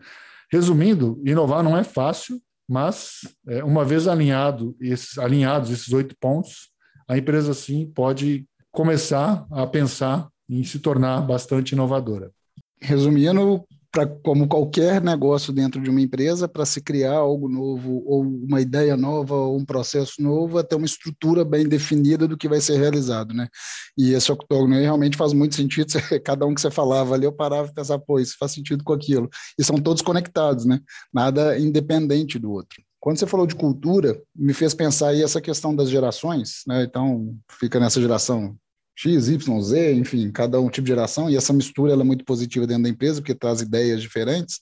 [0.51, 6.69] Resumindo, inovar não é fácil, mas é, uma vez alinhado esses, alinhados esses oito pontos,
[7.07, 12.31] a empresa sim pode começar a pensar em se tornar bastante inovadora.
[12.81, 13.65] Resumindo,
[14.23, 18.97] como qualquer negócio dentro de uma empresa, para se criar algo novo, ou uma ideia
[18.97, 23.33] nova, ou um processo novo, até uma estrutura bem definida do que vai ser realizado,
[23.33, 23.47] né?
[23.95, 25.93] E esse octógono aí realmente faz muito sentido,
[26.25, 28.93] cada um que você falava ali, eu parava e pensava, pô, isso faz sentido com
[28.93, 29.29] aquilo.
[29.59, 30.79] E são todos conectados, né?
[31.13, 32.81] Nada independente do outro.
[32.99, 36.83] Quando você falou de cultura, me fez pensar aí essa questão das gerações, né?
[36.83, 38.57] Então, fica nessa geração
[38.95, 42.23] X, Y, Z, enfim, cada um tipo de geração, e essa mistura ela é muito
[42.23, 44.61] positiva dentro da empresa, porque traz ideias diferentes,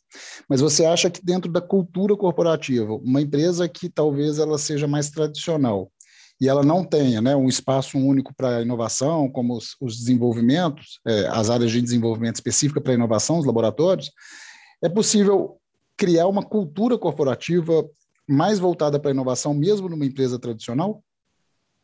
[0.49, 5.09] mas você acha que dentro da cultura corporativa, uma empresa que talvez ela seja mais
[5.11, 5.91] tradicional,
[6.41, 11.27] e ela não tenha né, um espaço único para inovação, como os, os desenvolvimentos, é,
[11.27, 14.11] as áreas de desenvolvimento específica para inovação, os laboratórios,
[14.81, 15.57] é possível
[15.95, 17.87] criar uma cultura corporativa
[18.27, 21.03] mais voltada para a inovação, mesmo numa empresa tradicional?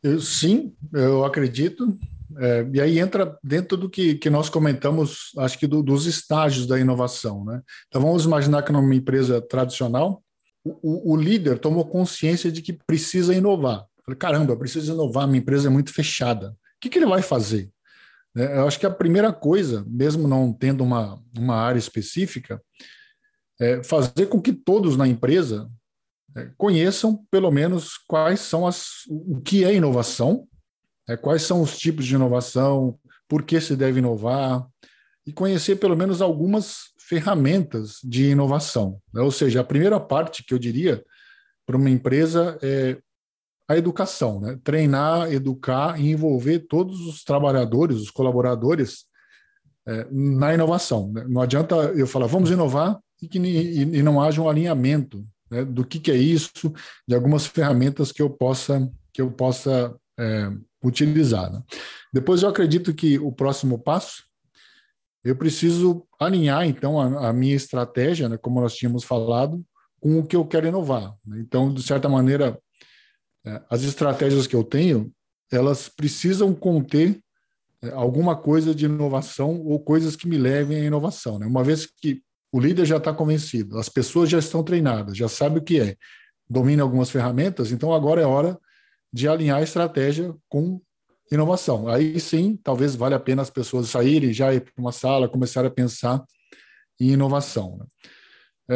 [0.01, 1.97] Eu, sim, eu acredito.
[2.37, 6.67] É, e aí entra dentro do que, que nós comentamos, acho que do, dos estágios
[6.67, 7.43] da inovação.
[7.43, 7.61] Né?
[7.87, 10.23] Então vamos imaginar que numa empresa tradicional,
[10.63, 13.85] o, o, líder tomou consciência de que precisa inovar.
[14.05, 16.49] Falei, caramba, preciso inovar, minha empresa é muito fechada.
[16.49, 17.69] O que, que ele vai fazer?
[18.35, 22.61] É, eu acho que a primeira coisa, mesmo não tendo uma, uma área específica,
[23.59, 25.69] é fazer com que todos na empresa
[26.35, 30.47] é, conheçam pelo menos quais são as o que é inovação,
[31.09, 34.65] é, quais são os tipos de inovação, por que se deve inovar
[35.25, 39.01] e conhecer pelo menos algumas ferramentas de inovação.
[39.11, 39.21] Né?
[39.21, 41.03] Ou seja, a primeira parte que eu diria
[41.65, 42.97] para uma empresa é
[43.67, 44.59] a educação, né?
[44.63, 49.05] treinar, educar e envolver todos os trabalhadores, os colaboradores
[49.87, 51.11] é, na inovação.
[51.11, 51.25] Né?
[51.27, 55.65] Não adianta eu falar vamos inovar e que e, e não haja um alinhamento né,
[55.65, 56.51] do que, que, é isso,
[57.07, 60.51] de algumas ferramentas que eu possa que eu possa é,
[60.83, 61.51] utilizar.
[61.51, 61.61] Né?
[62.13, 64.29] Depois eu acredito que o próximo passo
[65.23, 69.63] eu preciso alinhar então a, a minha estratégia, né, como nós tínhamos falado,
[69.99, 71.13] com o que eu quero inovar.
[71.25, 71.39] Né?
[71.41, 72.57] Então, de certa maneira,
[73.45, 75.11] é, as estratégias que eu tenho,
[75.51, 77.19] elas precisam conter
[77.81, 81.37] é, alguma coisa de inovação ou coisas que me levem à inovação.
[81.37, 81.45] Né?
[81.45, 85.59] Uma vez que o líder já está convencido, as pessoas já estão treinadas, já sabe
[85.59, 85.95] o que é,
[86.49, 88.57] domina algumas ferramentas, então agora é hora
[89.11, 90.81] de alinhar a estratégia com
[91.31, 91.87] inovação.
[91.87, 95.65] Aí sim, talvez valha a pena as pessoas saírem, já ir para uma sala, começar
[95.65, 96.23] a pensar
[96.99, 97.77] em inovação.
[97.77, 97.85] Né?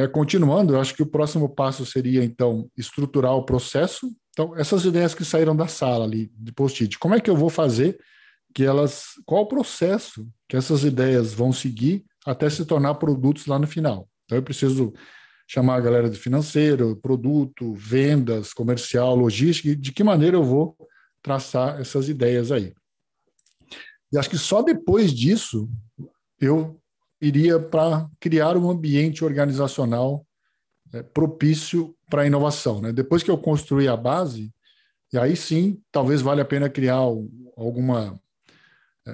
[0.01, 4.11] É, continuando, eu acho que o próximo passo seria, então, estruturar o processo.
[4.31, 7.49] Então, essas ideias que saíram da sala ali, de post-it, como é que eu vou
[7.49, 7.99] fazer
[8.53, 13.57] que elas, qual o processo que essas ideias vão seguir até se tornar produtos lá
[13.57, 14.07] no final.
[14.25, 14.93] Então eu preciso
[15.47, 20.75] chamar a galera de financeiro, produto, vendas, comercial, logística, de que maneira eu vou
[21.21, 22.73] traçar essas ideias aí.
[24.11, 25.69] E acho que só depois disso
[26.39, 26.79] eu
[27.21, 30.25] iria para criar um ambiente organizacional
[30.93, 32.81] é, propício para a inovação.
[32.81, 32.91] Né?
[32.91, 34.53] Depois que eu construir a base,
[35.11, 36.95] e aí sim, talvez valha a pena criar
[37.57, 38.19] alguma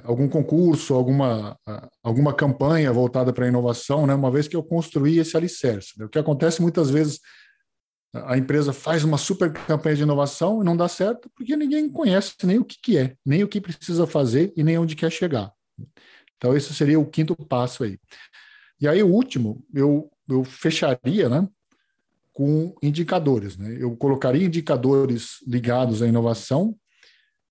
[0.04, 1.58] algum concurso, alguma,
[2.02, 4.14] alguma campanha voltada para a inovação, né?
[4.14, 5.98] uma vez que eu construí esse alicerce.
[5.98, 6.04] Né?
[6.04, 7.20] O que acontece muitas vezes,
[8.14, 12.34] a empresa faz uma super campanha de inovação e não dá certo porque ninguém conhece
[12.44, 15.52] nem o que, que é, nem o que precisa fazer e nem onde quer chegar.
[16.36, 17.98] Então, esse seria o quinto passo aí.
[18.80, 21.46] E aí, o último, eu, eu fecharia né,
[22.32, 23.56] com indicadores.
[23.56, 23.76] Né?
[23.78, 26.74] Eu colocaria indicadores ligados à inovação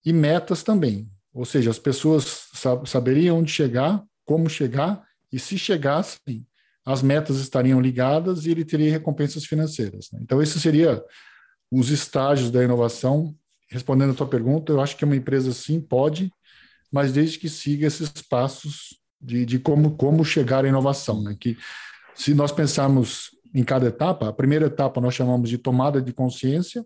[0.04, 1.08] e metas também.
[1.40, 2.50] Ou seja, as pessoas
[2.86, 6.46] saberiam onde chegar, como chegar, e se chegassem,
[6.86, 10.10] as metas estariam ligadas e ele teria recompensas financeiras.
[10.12, 10.20] Né?
[10.22, 11.02] Então, esses seriam
[11.72, 13.34] os estágios da inovação.
[13.70, 16.30] Respondendo a tua pergunta, eu acho que uma empresa sim pode,
[16.92, 21.24] mas desde que siga esses passos de, de como, como chegar à inovação.
[21.24, 21.38] Né?
[21.40, 21.58] Que,
[22.16, 26.86] se nós pensarmos em cada etapa, a primeira etapa nós chamamos de tomada de consciência,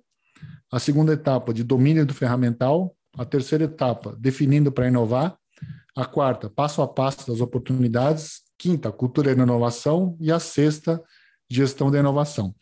[0.71, 5.37] a segunda etapa de domínio do ferramental, a terceira etapa, definindo para inovar.
[5.95, 8.41] A quarta, passo a passo das oportunidades.
[8.57, 10.17] Quinta, cultura da inovação.
[10.19, 11.01] E a sexta,
[11.49, 12.55] gestão da inovação.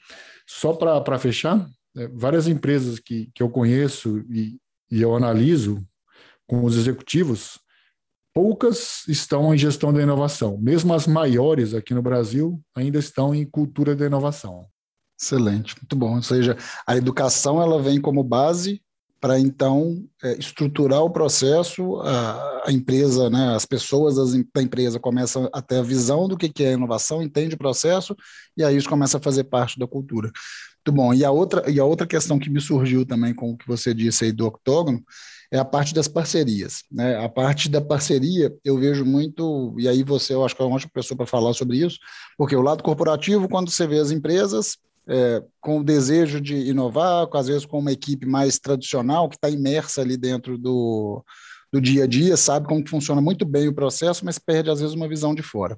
[0.45, 4.59] Só para fechar, é, várias empresas que, que eu conheço e,
[4.89, 5.81] e eu analiso
[6.45, 7.57] com os executivos,
[8.33, 10.57] poucas estão em gestão da inovação.
[10.57, 14.65] Mesmo as maiores aqui no Brasil ainda estão em cultura da inovação.
[15.19, 16.15] Excelente, muito bom.
[16.15, 18.81] Ou seja, a educação ela vem como base
[19.21, 24.99] para então é, estruturar o processo, a, a empresa, né, as pessoas das, da empresa
[24.99, 28.15] começam a ter a visão do que, que é inovação, entende o processo,
[28.57, 30.31] e aí isso começa a fazer parte da cultura.
[30.83, 31.13] Muito bom.
[31.13, 33.93] E a outra, e a outra questão que me surgiu também com o que você
[33.93, 35.03] disse aí do octógono
[35.51, 36.83] é a parte das parcerias.
[36.91, 37.23] Né?
[37.23, 40.75] A parte da parceria eu vejo muito, e aí você eu acho que é uma
[40.77, 41.99] ótima pessoa para falar sobre isso,
[42.35, 44.77] porque o lado corporativo, quando você vê as empresas,
[45.11, 49.49] é, com o desejo de inovar, às vezes com uma equipe mais tradicional, que está
[49.49, 51.23] imersa ali dentro do,
[51.71, 54.95] do dia a dia, sabe como funciona muito bem o processo, mas perde às vezes
[54.95, 55.77] uma visão de fora.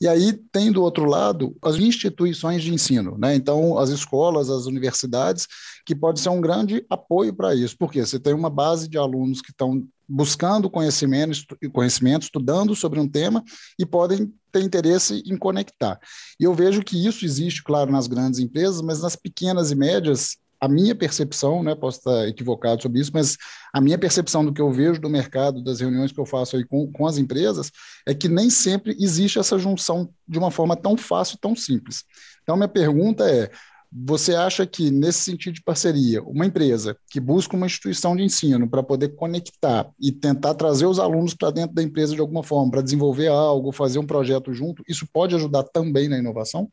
[0.00, 3.34] E aí tem do outro lado as instituições de ensino, né?
[3.34, 5.46] Então as escolas, as universidades,
[5.86, 9.40] que pode ser um grande apoio para isso, porque você tem uma base de alunos
[9.40, 13.44] que estão buscando conhecimento, conhecimento, estudando sobre um tema
[13.78, 15.98] e podem ter interesse em conectar.
[16.38, 20.36] E eu vejo que isso existe, claro, nas grandes empresas, mas nas pequenas e médias,
[20.60, 23.36] a minha percepção, né, posso estar equivocado sobre isso, mas
[23.72, 26.64] a minha percepção do que eu vejo do mercado, das reuniões que eu faço aí
[26.64, 27.70] com, com as empresas,
[28.06, 32.04] é que nem sempre existe essa junção de uma forma tão fácil, tão simples.
[32.42, 33.50] Então, minha pergunta é:
[33.92, 38.68] você acha que, nesse sentido de parceria, uma empresa que busca uma instituição de ensino
[38.68, 42.70] para poder conectar e tentar trazer os alunos para dentro da empresa de alguma forma,
[42.70, 46.70] para desenvolver algo, fazer um projeto junto, isso pode ajudar também na inovação?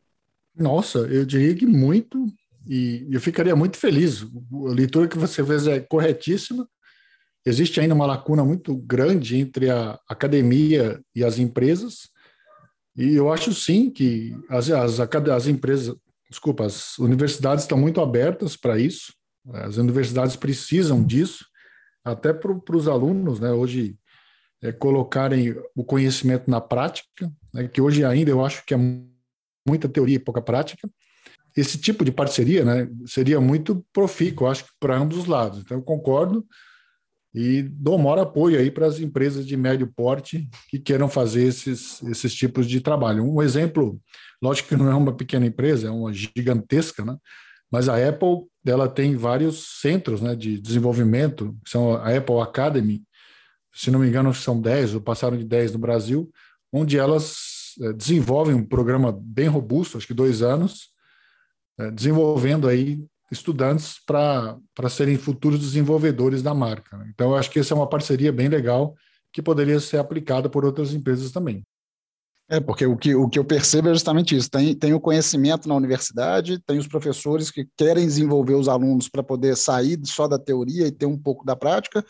[0.56, 2.26] Nossa, eu diria que muito,
[2.68, 4.24] e eu ficaria muito feliz.
[4.24, 6.68] A leitura que você fez é corretíssima.
[7.45, 12.09] Existe ainda uma lacuna muito grande entre a academia e as empresas,
[12.95, 15.95] e eu acho sim que as, as, as empresas
[16.30, 19.13] desculpa, as universidades estão muito abertas para isso,
[19.53, 21.45] as universidades precisam disso,
[22.03, 23.97] até para os alunos, né, hoje,
[24.61, 28.78] é, colocarem o conhecimento na prática, né, que hoje ainda eu acho que é
[29.68, 30.89] muita teoria e pouca prática.
[31.58, 35.60] Esse tipo de parceria né, seria muito profícuo, acho que para ambos os lados.
[35.60, 36.45] Então, eu concordo
[37.34, 42.01] e dou maior apoio aí para as empresas de médio porte que queiram fazer esses,
[42.03, 43.24] esses tipos de trabalho.
[43.24, 43.99] Um exemplo
[44.41, 47.18] Lógico que não é uma pequena empresa, é uma gigantesca, né?
[47.72, 53.03] Mas a Apple, ela tem vários centros né, de desenvolvimento, que são a Apple Academy,
[53.74, 56.32] se não me engano são 10, ou passaram de 10 no Brasil,
[56.72, 60.89] onde elas é, desenvolvem um programa bem robusto, acho que dois anos,
[61.80, 66.97] é, desenvolvendo aí estudantes para serem futuros desenvolvedores da marca.
[66.97, 67.11] Né?
[67.13, 68.95] Então, eu acho que essa é uma parceria bem legal
[69.34, 71.63] que poderia ser aplicada por outras empresas também.
[72.49, 74.49] É, porque o que, o que eu percebo é justamente isso.
[74.49, 79.21] Tem, tem o conhecimento na universidade, tem os professores que querem desenvolver os alunos para
[79.21, 82.05] poder sair só da teoria e ter um pouco da prática,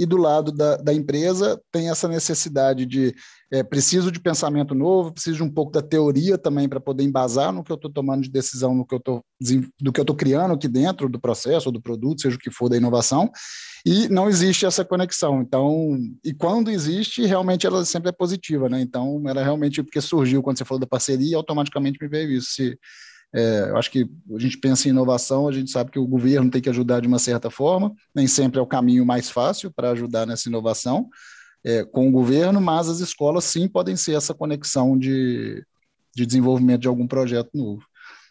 [0.00, 3.14] e do lado da, da empresa tem essa necessidade de
[3.52, 7.52] é, preciso de pensamento novo, preciso de um pouco da teoria também para poder embasar
[7.52, 9.22] no que eu estou tomando de decisão, no que eu estou
[9.78, 12.50] do que eu estou criando aqui dentro do processo ou do produto, seja o que
[12.50, 13.30] for da inovação,
[13.84, 15.42] e não existe essa conexão.
[15.42, 18.80] Então, e quando existe, realmente ela sempre é positiva, né?
[18.80, 22.52] Então, ela realmente porque surgiu quando você falou da parceria, automaticamente me veio isso.
[22.52, 22.78] Se
[23.32, 26.50] é, eu acho que a gente pensa em inovação, a gente sabe que o governo
[26.50, 29.90] tem que ajudar de uma certa forma, nem sempre é o caminho mais fácil para
[29.90, 31.08] ajudar nessa inovação
[31.64, 35.64] é, com o governo, mas as escolas sim podem ser essa conexão de,
[36.14, 37.84] de desenvolvimento de algum projeto novo.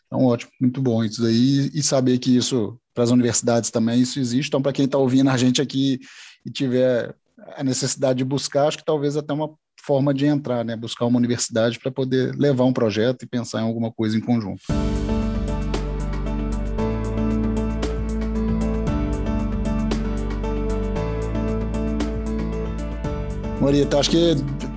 [0.08, 4.20] Então, ótimo, muito bom isso aí, e saber que isso, para as universidades também, isso
[4.20, 4.50] existe.
[4.50, 6.00] Então, para quem está ouvindo a gente aqui
[6.45, 7.16] e tiver
[7.56, 9.52] a necessidade de buscar, acho que talvez até uma
[9.90, 10.76] forma de entrar, né?
[10.76, 14.62] Buscar uma universidade para poder levar um projeto e pensar em alguma coisa em conjunto.
[23.60, 24.36] Morita, acho que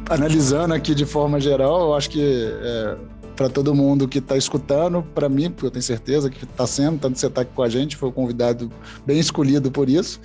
[0.09, 2.97] analisando aqui de forma geral, acho que é,
[3.37, 6.99] para todo mundo que está escutando, para mim, porque eu tenho certeza que está sendo,
[6.99, 8.73] tanto você está aqui com a gente, foi um convidado
[9.05, 10.19] bem escolhido por isso.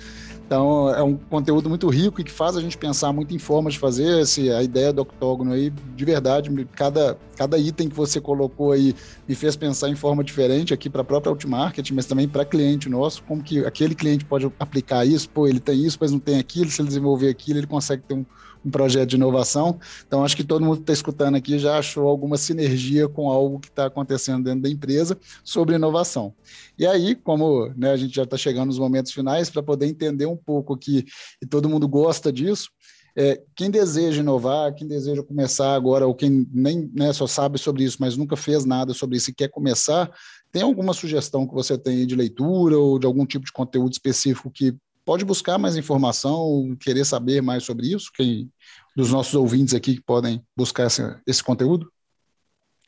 [0.48, 3.74] Então, é um conteúdo muito rico e que faz a gente pensar muito em formas
[3.74, 4.22] de fazer.
[4.22, 8.96] Esse, a ideia do octógono aí, de verdade, cada, cada item que você colocou aí
[9.28, 12.88] me fez pensar em forma diferente aqui para a própria Outmarket, mas também para cliente
[12.88, 16.38] nosso, como que aquele cliente pode aplicar isso, pô, ele tem isso, mas não tem
[16.38, 18.24] aquilo, se ele desenvolver aquilo, ele consegue ter um,
[18.64, 19.78] um projeto de inovação.
[20.06, 23.60] Então, acho que todo mundo que está escutando aqui já achou alguma sinergia com algo
[23.60, 26.34] que está acontecendo dentro da empresa sobre inovação.
[26.78, 30.26] E aí, como né, a gente já está chegando nos momentos finais, para poder entender
[30.26, 31.04] um pouco aqui,
[31.42, 32.70] e todo mundo gosta disso,
[33.16, 37.82] é, quem deseja inovar, quem deseja começar agora, ou quem nem né, só sabe sobre
[37.82, 40.08] isso, mas nunca fez nada sobre isso e quer começar,
[40.52, 44.50] tem alguma sugestão que você tem de leitura ou de algum tipo de conteúdo específico
[44.50, 44.74] que
[45.08, 48.52] pode buscar mais informação, querer saber mais sobre isso, quem
[48.94, 51.90] dos nossos ouvintes aqui que podem buscar esse, esse conteúdo?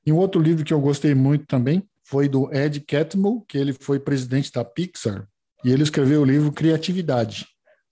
[0.05, 3.73] E um outro livro que eu gostei muito também foi do Ed Catmull, que ele
[3.73, 5.27] foi presidente da Pixar,
[5.65, 7.47] e ele escreveu o livro Criatividade,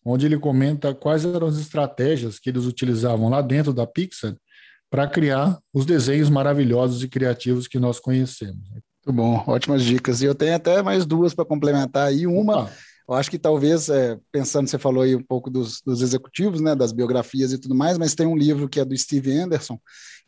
[0.05, 4.35] onde ele comenta quais eram as estratégias que eles utilizavam lá dentro da Pixar
[4.91, 8.69] para criar os desenhos maravilhosos e criativos que nós conhecemos.
[8.71, 10.21] Muito bom, ótimas dicas.
[10.21, 12.27] E eu tenho até mais duas para complementar aí.
[12.27, 12.73] Uma, Opa.
[13.09, 16.75] eu acho que talvez, é, pensando, você falou aí um pouco dos, dos, executivos, né,
[16.75, 19.79] das biografias e tudo mais, mas tem um livro que é do Steve Anderson,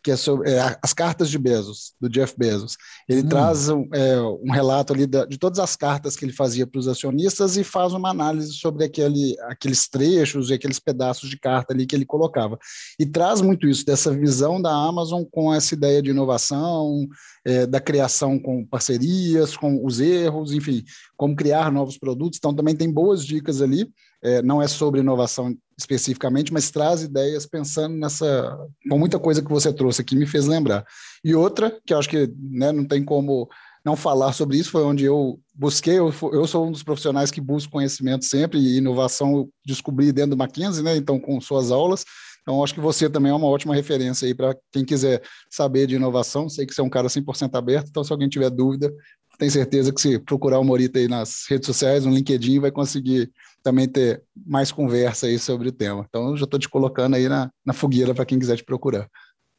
[0.03, 2.77] que é sobre é, as cartas de Bezos, do Jeff Bezos.
[3.09, 3.29] Ele hum.
[3.29, 6.79] traz um, é, um, relato ali da, de todas as cartas que ele fazia para
[6.79, 11.73] os acionistas e faz uma análise sobre aquele, aqueles trechos e aqueles pedaços de carta
[11.73, 12.59] ali que ele colocava.
[12.99, 17.07] E traz muito isso, dessa visão da Amazon com essa ideia de inovação,
[17.45, 20.83] é, da criação com parcerias, com os erros, enfim,
[21.17, 22.39] como criar novos produtos.
[22.39, 23.89] Então, também tem boas dicas ali.
[24.25, 28.59] É, não é sobre inovação especificamente, mas traz ideias pensando nessa.
[28.89, 30.85] com muita coisa que você trouxe aqui, me fez lembrar.
[31.25, 33.49] E outra, que eu acho que né, não tem como
[33.85, 35.99] não falar sobre isso, foi onde eu busquei.
[35.99, 40.31] Eu, eu sou um dos profissionais que busca conhecimento sempre, e inovação eu descobri dentro
[40.31, 42.05] do Mackenzie, né, então, com suas aulas.
[42.43, 45.95] Então, acho que você também é uma ótima referência aí para quem quiser saber de
[45.95, 46.49] inovação.
[46.49, 48.93] Sei que você é um cara 100% aberto, então, se alguém tiver dúvida,
[49.39, 53.31] tenho certeza que se procurar o Morita aí nas redes sociais, no LinkedIn, vai conseguir
[53.63, 56.05] também ter mais conversa aí sobre o tema.
[56.09, 59.09] Então, já estou te colocando aí na, na fogueira para quem quiser te procurar.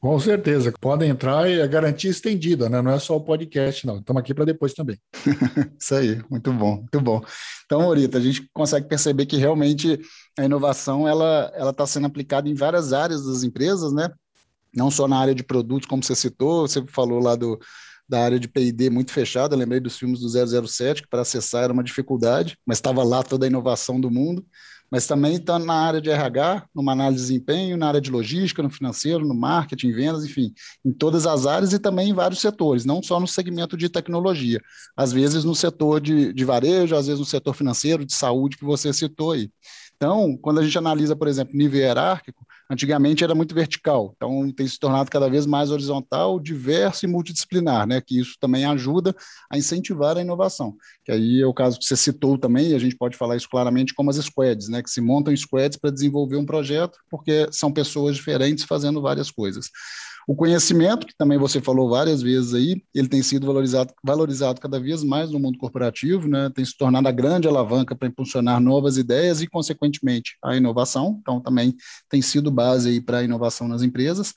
[0.04, 2.82] Com certeza, podem entrar e a garantia estendida, né?
[2.82, 4.00] Não é só o podcast, não.
[4.00, 5.00] Estamos aqui para depois também.
[5.80, 7.22] Isso aí, muito bom, muito bom.
[7.66, 9.98] Então, Morita, a gente consegue perceber que realmente
[10.38, 14.10] a inovação ela ela está sendo aplicada em várias áreas das empresas, né?
[14.76, 17.58] Não só na área de produtos, como você citou, você falou lá do
[18.06, 21.72] da área de P&D muito fechada, lembrei dos filmes do 007, que para acessar era
[21.72, 24.46] uma dificuldade, mas estava lá toda a inovação do mundo,
[24.94, 28.62] mas também está na área de RH, numa análise de desempenho, na área de logística,
[28.62, 30.54] no financeiro, no marketing, vendas, enfim,
[30.86, 34.62] em todas as áreas e também em vários setores, não só no segmento de tecnologia,
[34.96, 38.64] às vezes no setor de, de varejo, às vezes no setor financeiro, de saúde, que
[38.64, 39.50] você citou aí.
[39.96, 44.68] Então, quando a gente analisa, por exemplo, nível hierárquico, Antigamente era muito vertical, então tem
[44.68, 48.02] se tornado cada vez mais horizontal, diverso e multidisciplinar, né?
[48.02, 49.16] Que isso também ajuda
[49.52, 50.76] a incentivar a inovação.
[51.04, 53.50] Que aí é o caso que você citou também, e a gente pode falar isso
[53.50, 54.82] claramente como as squads, né?
[54.82, 59.70] Que se montam squads para desenvolver um projeto, porque são pessoas diferentes fazendo várias coisas.
[60.28, 64.80] O conhecimento, que também você falou várias vezes aí, ele tem sido valorizado, valorizado cada
[64.80, 66.50] vez mais no mundo corporativo, né?
[66.50, 71.18] tem se tornado a grande alavanca para impulsionar novas ideias e, consequentemente, a inovação.
[71.22, 71.76] Então, também
[72.10, 74.34] tem sido base para a inovação nas empresas.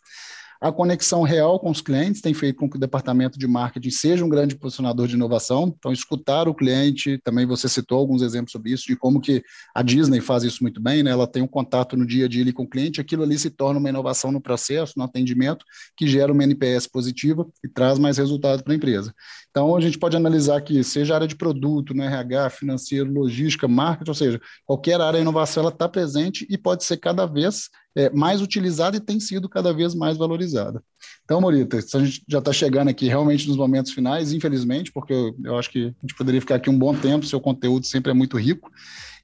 [0.61, 4.24] A conexão real com os clientes tem feito com que o departamento de marketing seja
[4.24, 5.74] um grande posicionador de inovação.
[5.78, 9.42] Então, escutar o cliente, também você citou alguns exemplos sobre isso, de como que
[9.74, 11.11] a Disney faz isso muito bem, né?
[11.11, 13.78] Ela tem um contato no dia a dia com o cliente, aquilo ali se torna
[13.78, 15.64] uma inovação no processo, no atendimento,
[15.96, 19.14] que gera uma NPS positiva e traz mais resultado para a empresa.
[19.57, 24.11] Então, a gente pode analisar que seja área de produto, no RH, financeiro, logística, marketing,
[24.11, 28.11] ou seja, qualquer área de inovação ela está presente e pode ser cada vez é,
[28.11, 30.84] mais utilizada e tem sido cada vez mais valorizada.
[31.24, 35.34] Então, Morita, a gente já está chegando aqui realmente nos momentos finais, infelizmente, porque eu,
[35.42, 38.14] eu, acho que a gente poderia ficar aqui um bom tempo, seu conteúdo sempre é
[38.14, 38.70] muito rico,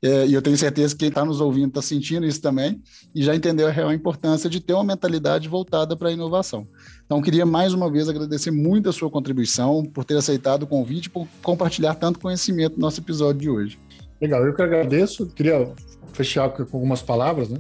[0.03, 2.83] é, e eu tenho certeza que quem está nos ouvindo está sentindo isso também,
[3.15, 6.67] e já entendeu a real importância de ter uma mentalidade voltada para a inovação.
[7.07, 11.09] Então, queria mais uma vez agradecer muito a sua contribuição, por ter aceitado o convite,
[11.09, 13.79] por compartilhar tanto conhecimento no nosso episódio de hoje.
[14.21, 15.73] Legal, eu que agradeço, queria
[16.13, 17.59] fechar com algumas palavras, né?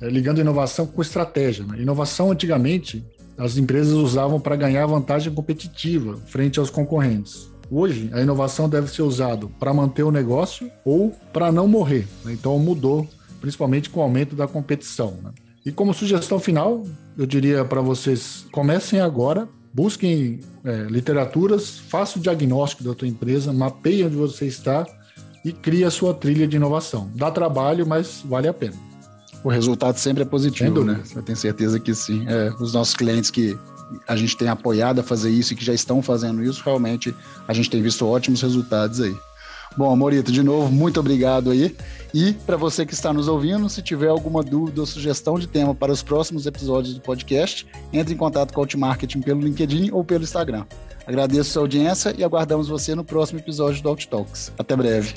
[0.00, 1.64] é, ligando inovação com estratégia.
[1.64, 1.80] Né?
[1.82, 3.04] Inovação, antigamente,
[3.36, 7.50] as empresas usavam para ganhar vantagem competitiva frente aos concorrentes.
[7.70, 12.06] Hoje, a inovação deve ser usada para manter o negócio ou para não morrer.
[12.24, 12.32] Né?
[12.32, 13.06] Então, mudou,
[13.40, 15.16] principalmente com o aumento da competição.
[15.22, 15.30] Né?
[15.66, 16.84] E como sugestão final,
[17.16, 23.52] eu diria para vocês: comecem agora, busquem é, literaturas, faça o diagnóstico da tua empresa,
[23.52, 24.86] mapeie onde você está
[25.44, 27.10] e crie a sua trilha de inovação.
[27.14, 28.88] Dá trabalho, mas vale a pena
[29.44, 31.00] o resultado sempre é positivo, né?
[31.14, 32.24] Eu tenho certeza que sim.
[32.26, 33.56] É, os nossos clientes que
[34.06, 37.14] a gente tem apoiado a fazer isso e que já estão fazendo isso, realmente
[37.46, 39.16] a gente tem visto ótimos resultados aí.
[39.76, 41.76] Bom, Morito, de novo, muito obrigado aí.
[42.12, 45.74] E para você que está nos ouvindo, se tiver alguma dúvida ou sugestão de tema
[45.74, 50.02] para os próximos episódios do podcast, entre em contato com o Outmarketing pelo LinkedIn ou
[50.02, 50.64] pelo Instagram.
[51.06, 54.52] Agradeço sua audiência e aguardamos você no próximo episódio do Outtalks.
[54.58, 55.14] Até breve.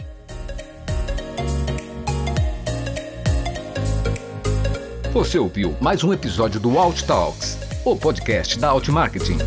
[5.13, 9.38] Você ouviu mais um episódio do Out Talks, o podcast da Out Marketing.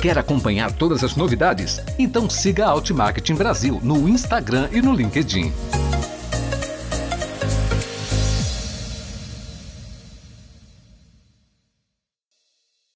[0.00, 1.80] Quer acompanhar todas as novidades?
[1.98, 5.52] Então siga a Out Marketing Brasil no Instagram e no LinkedIn.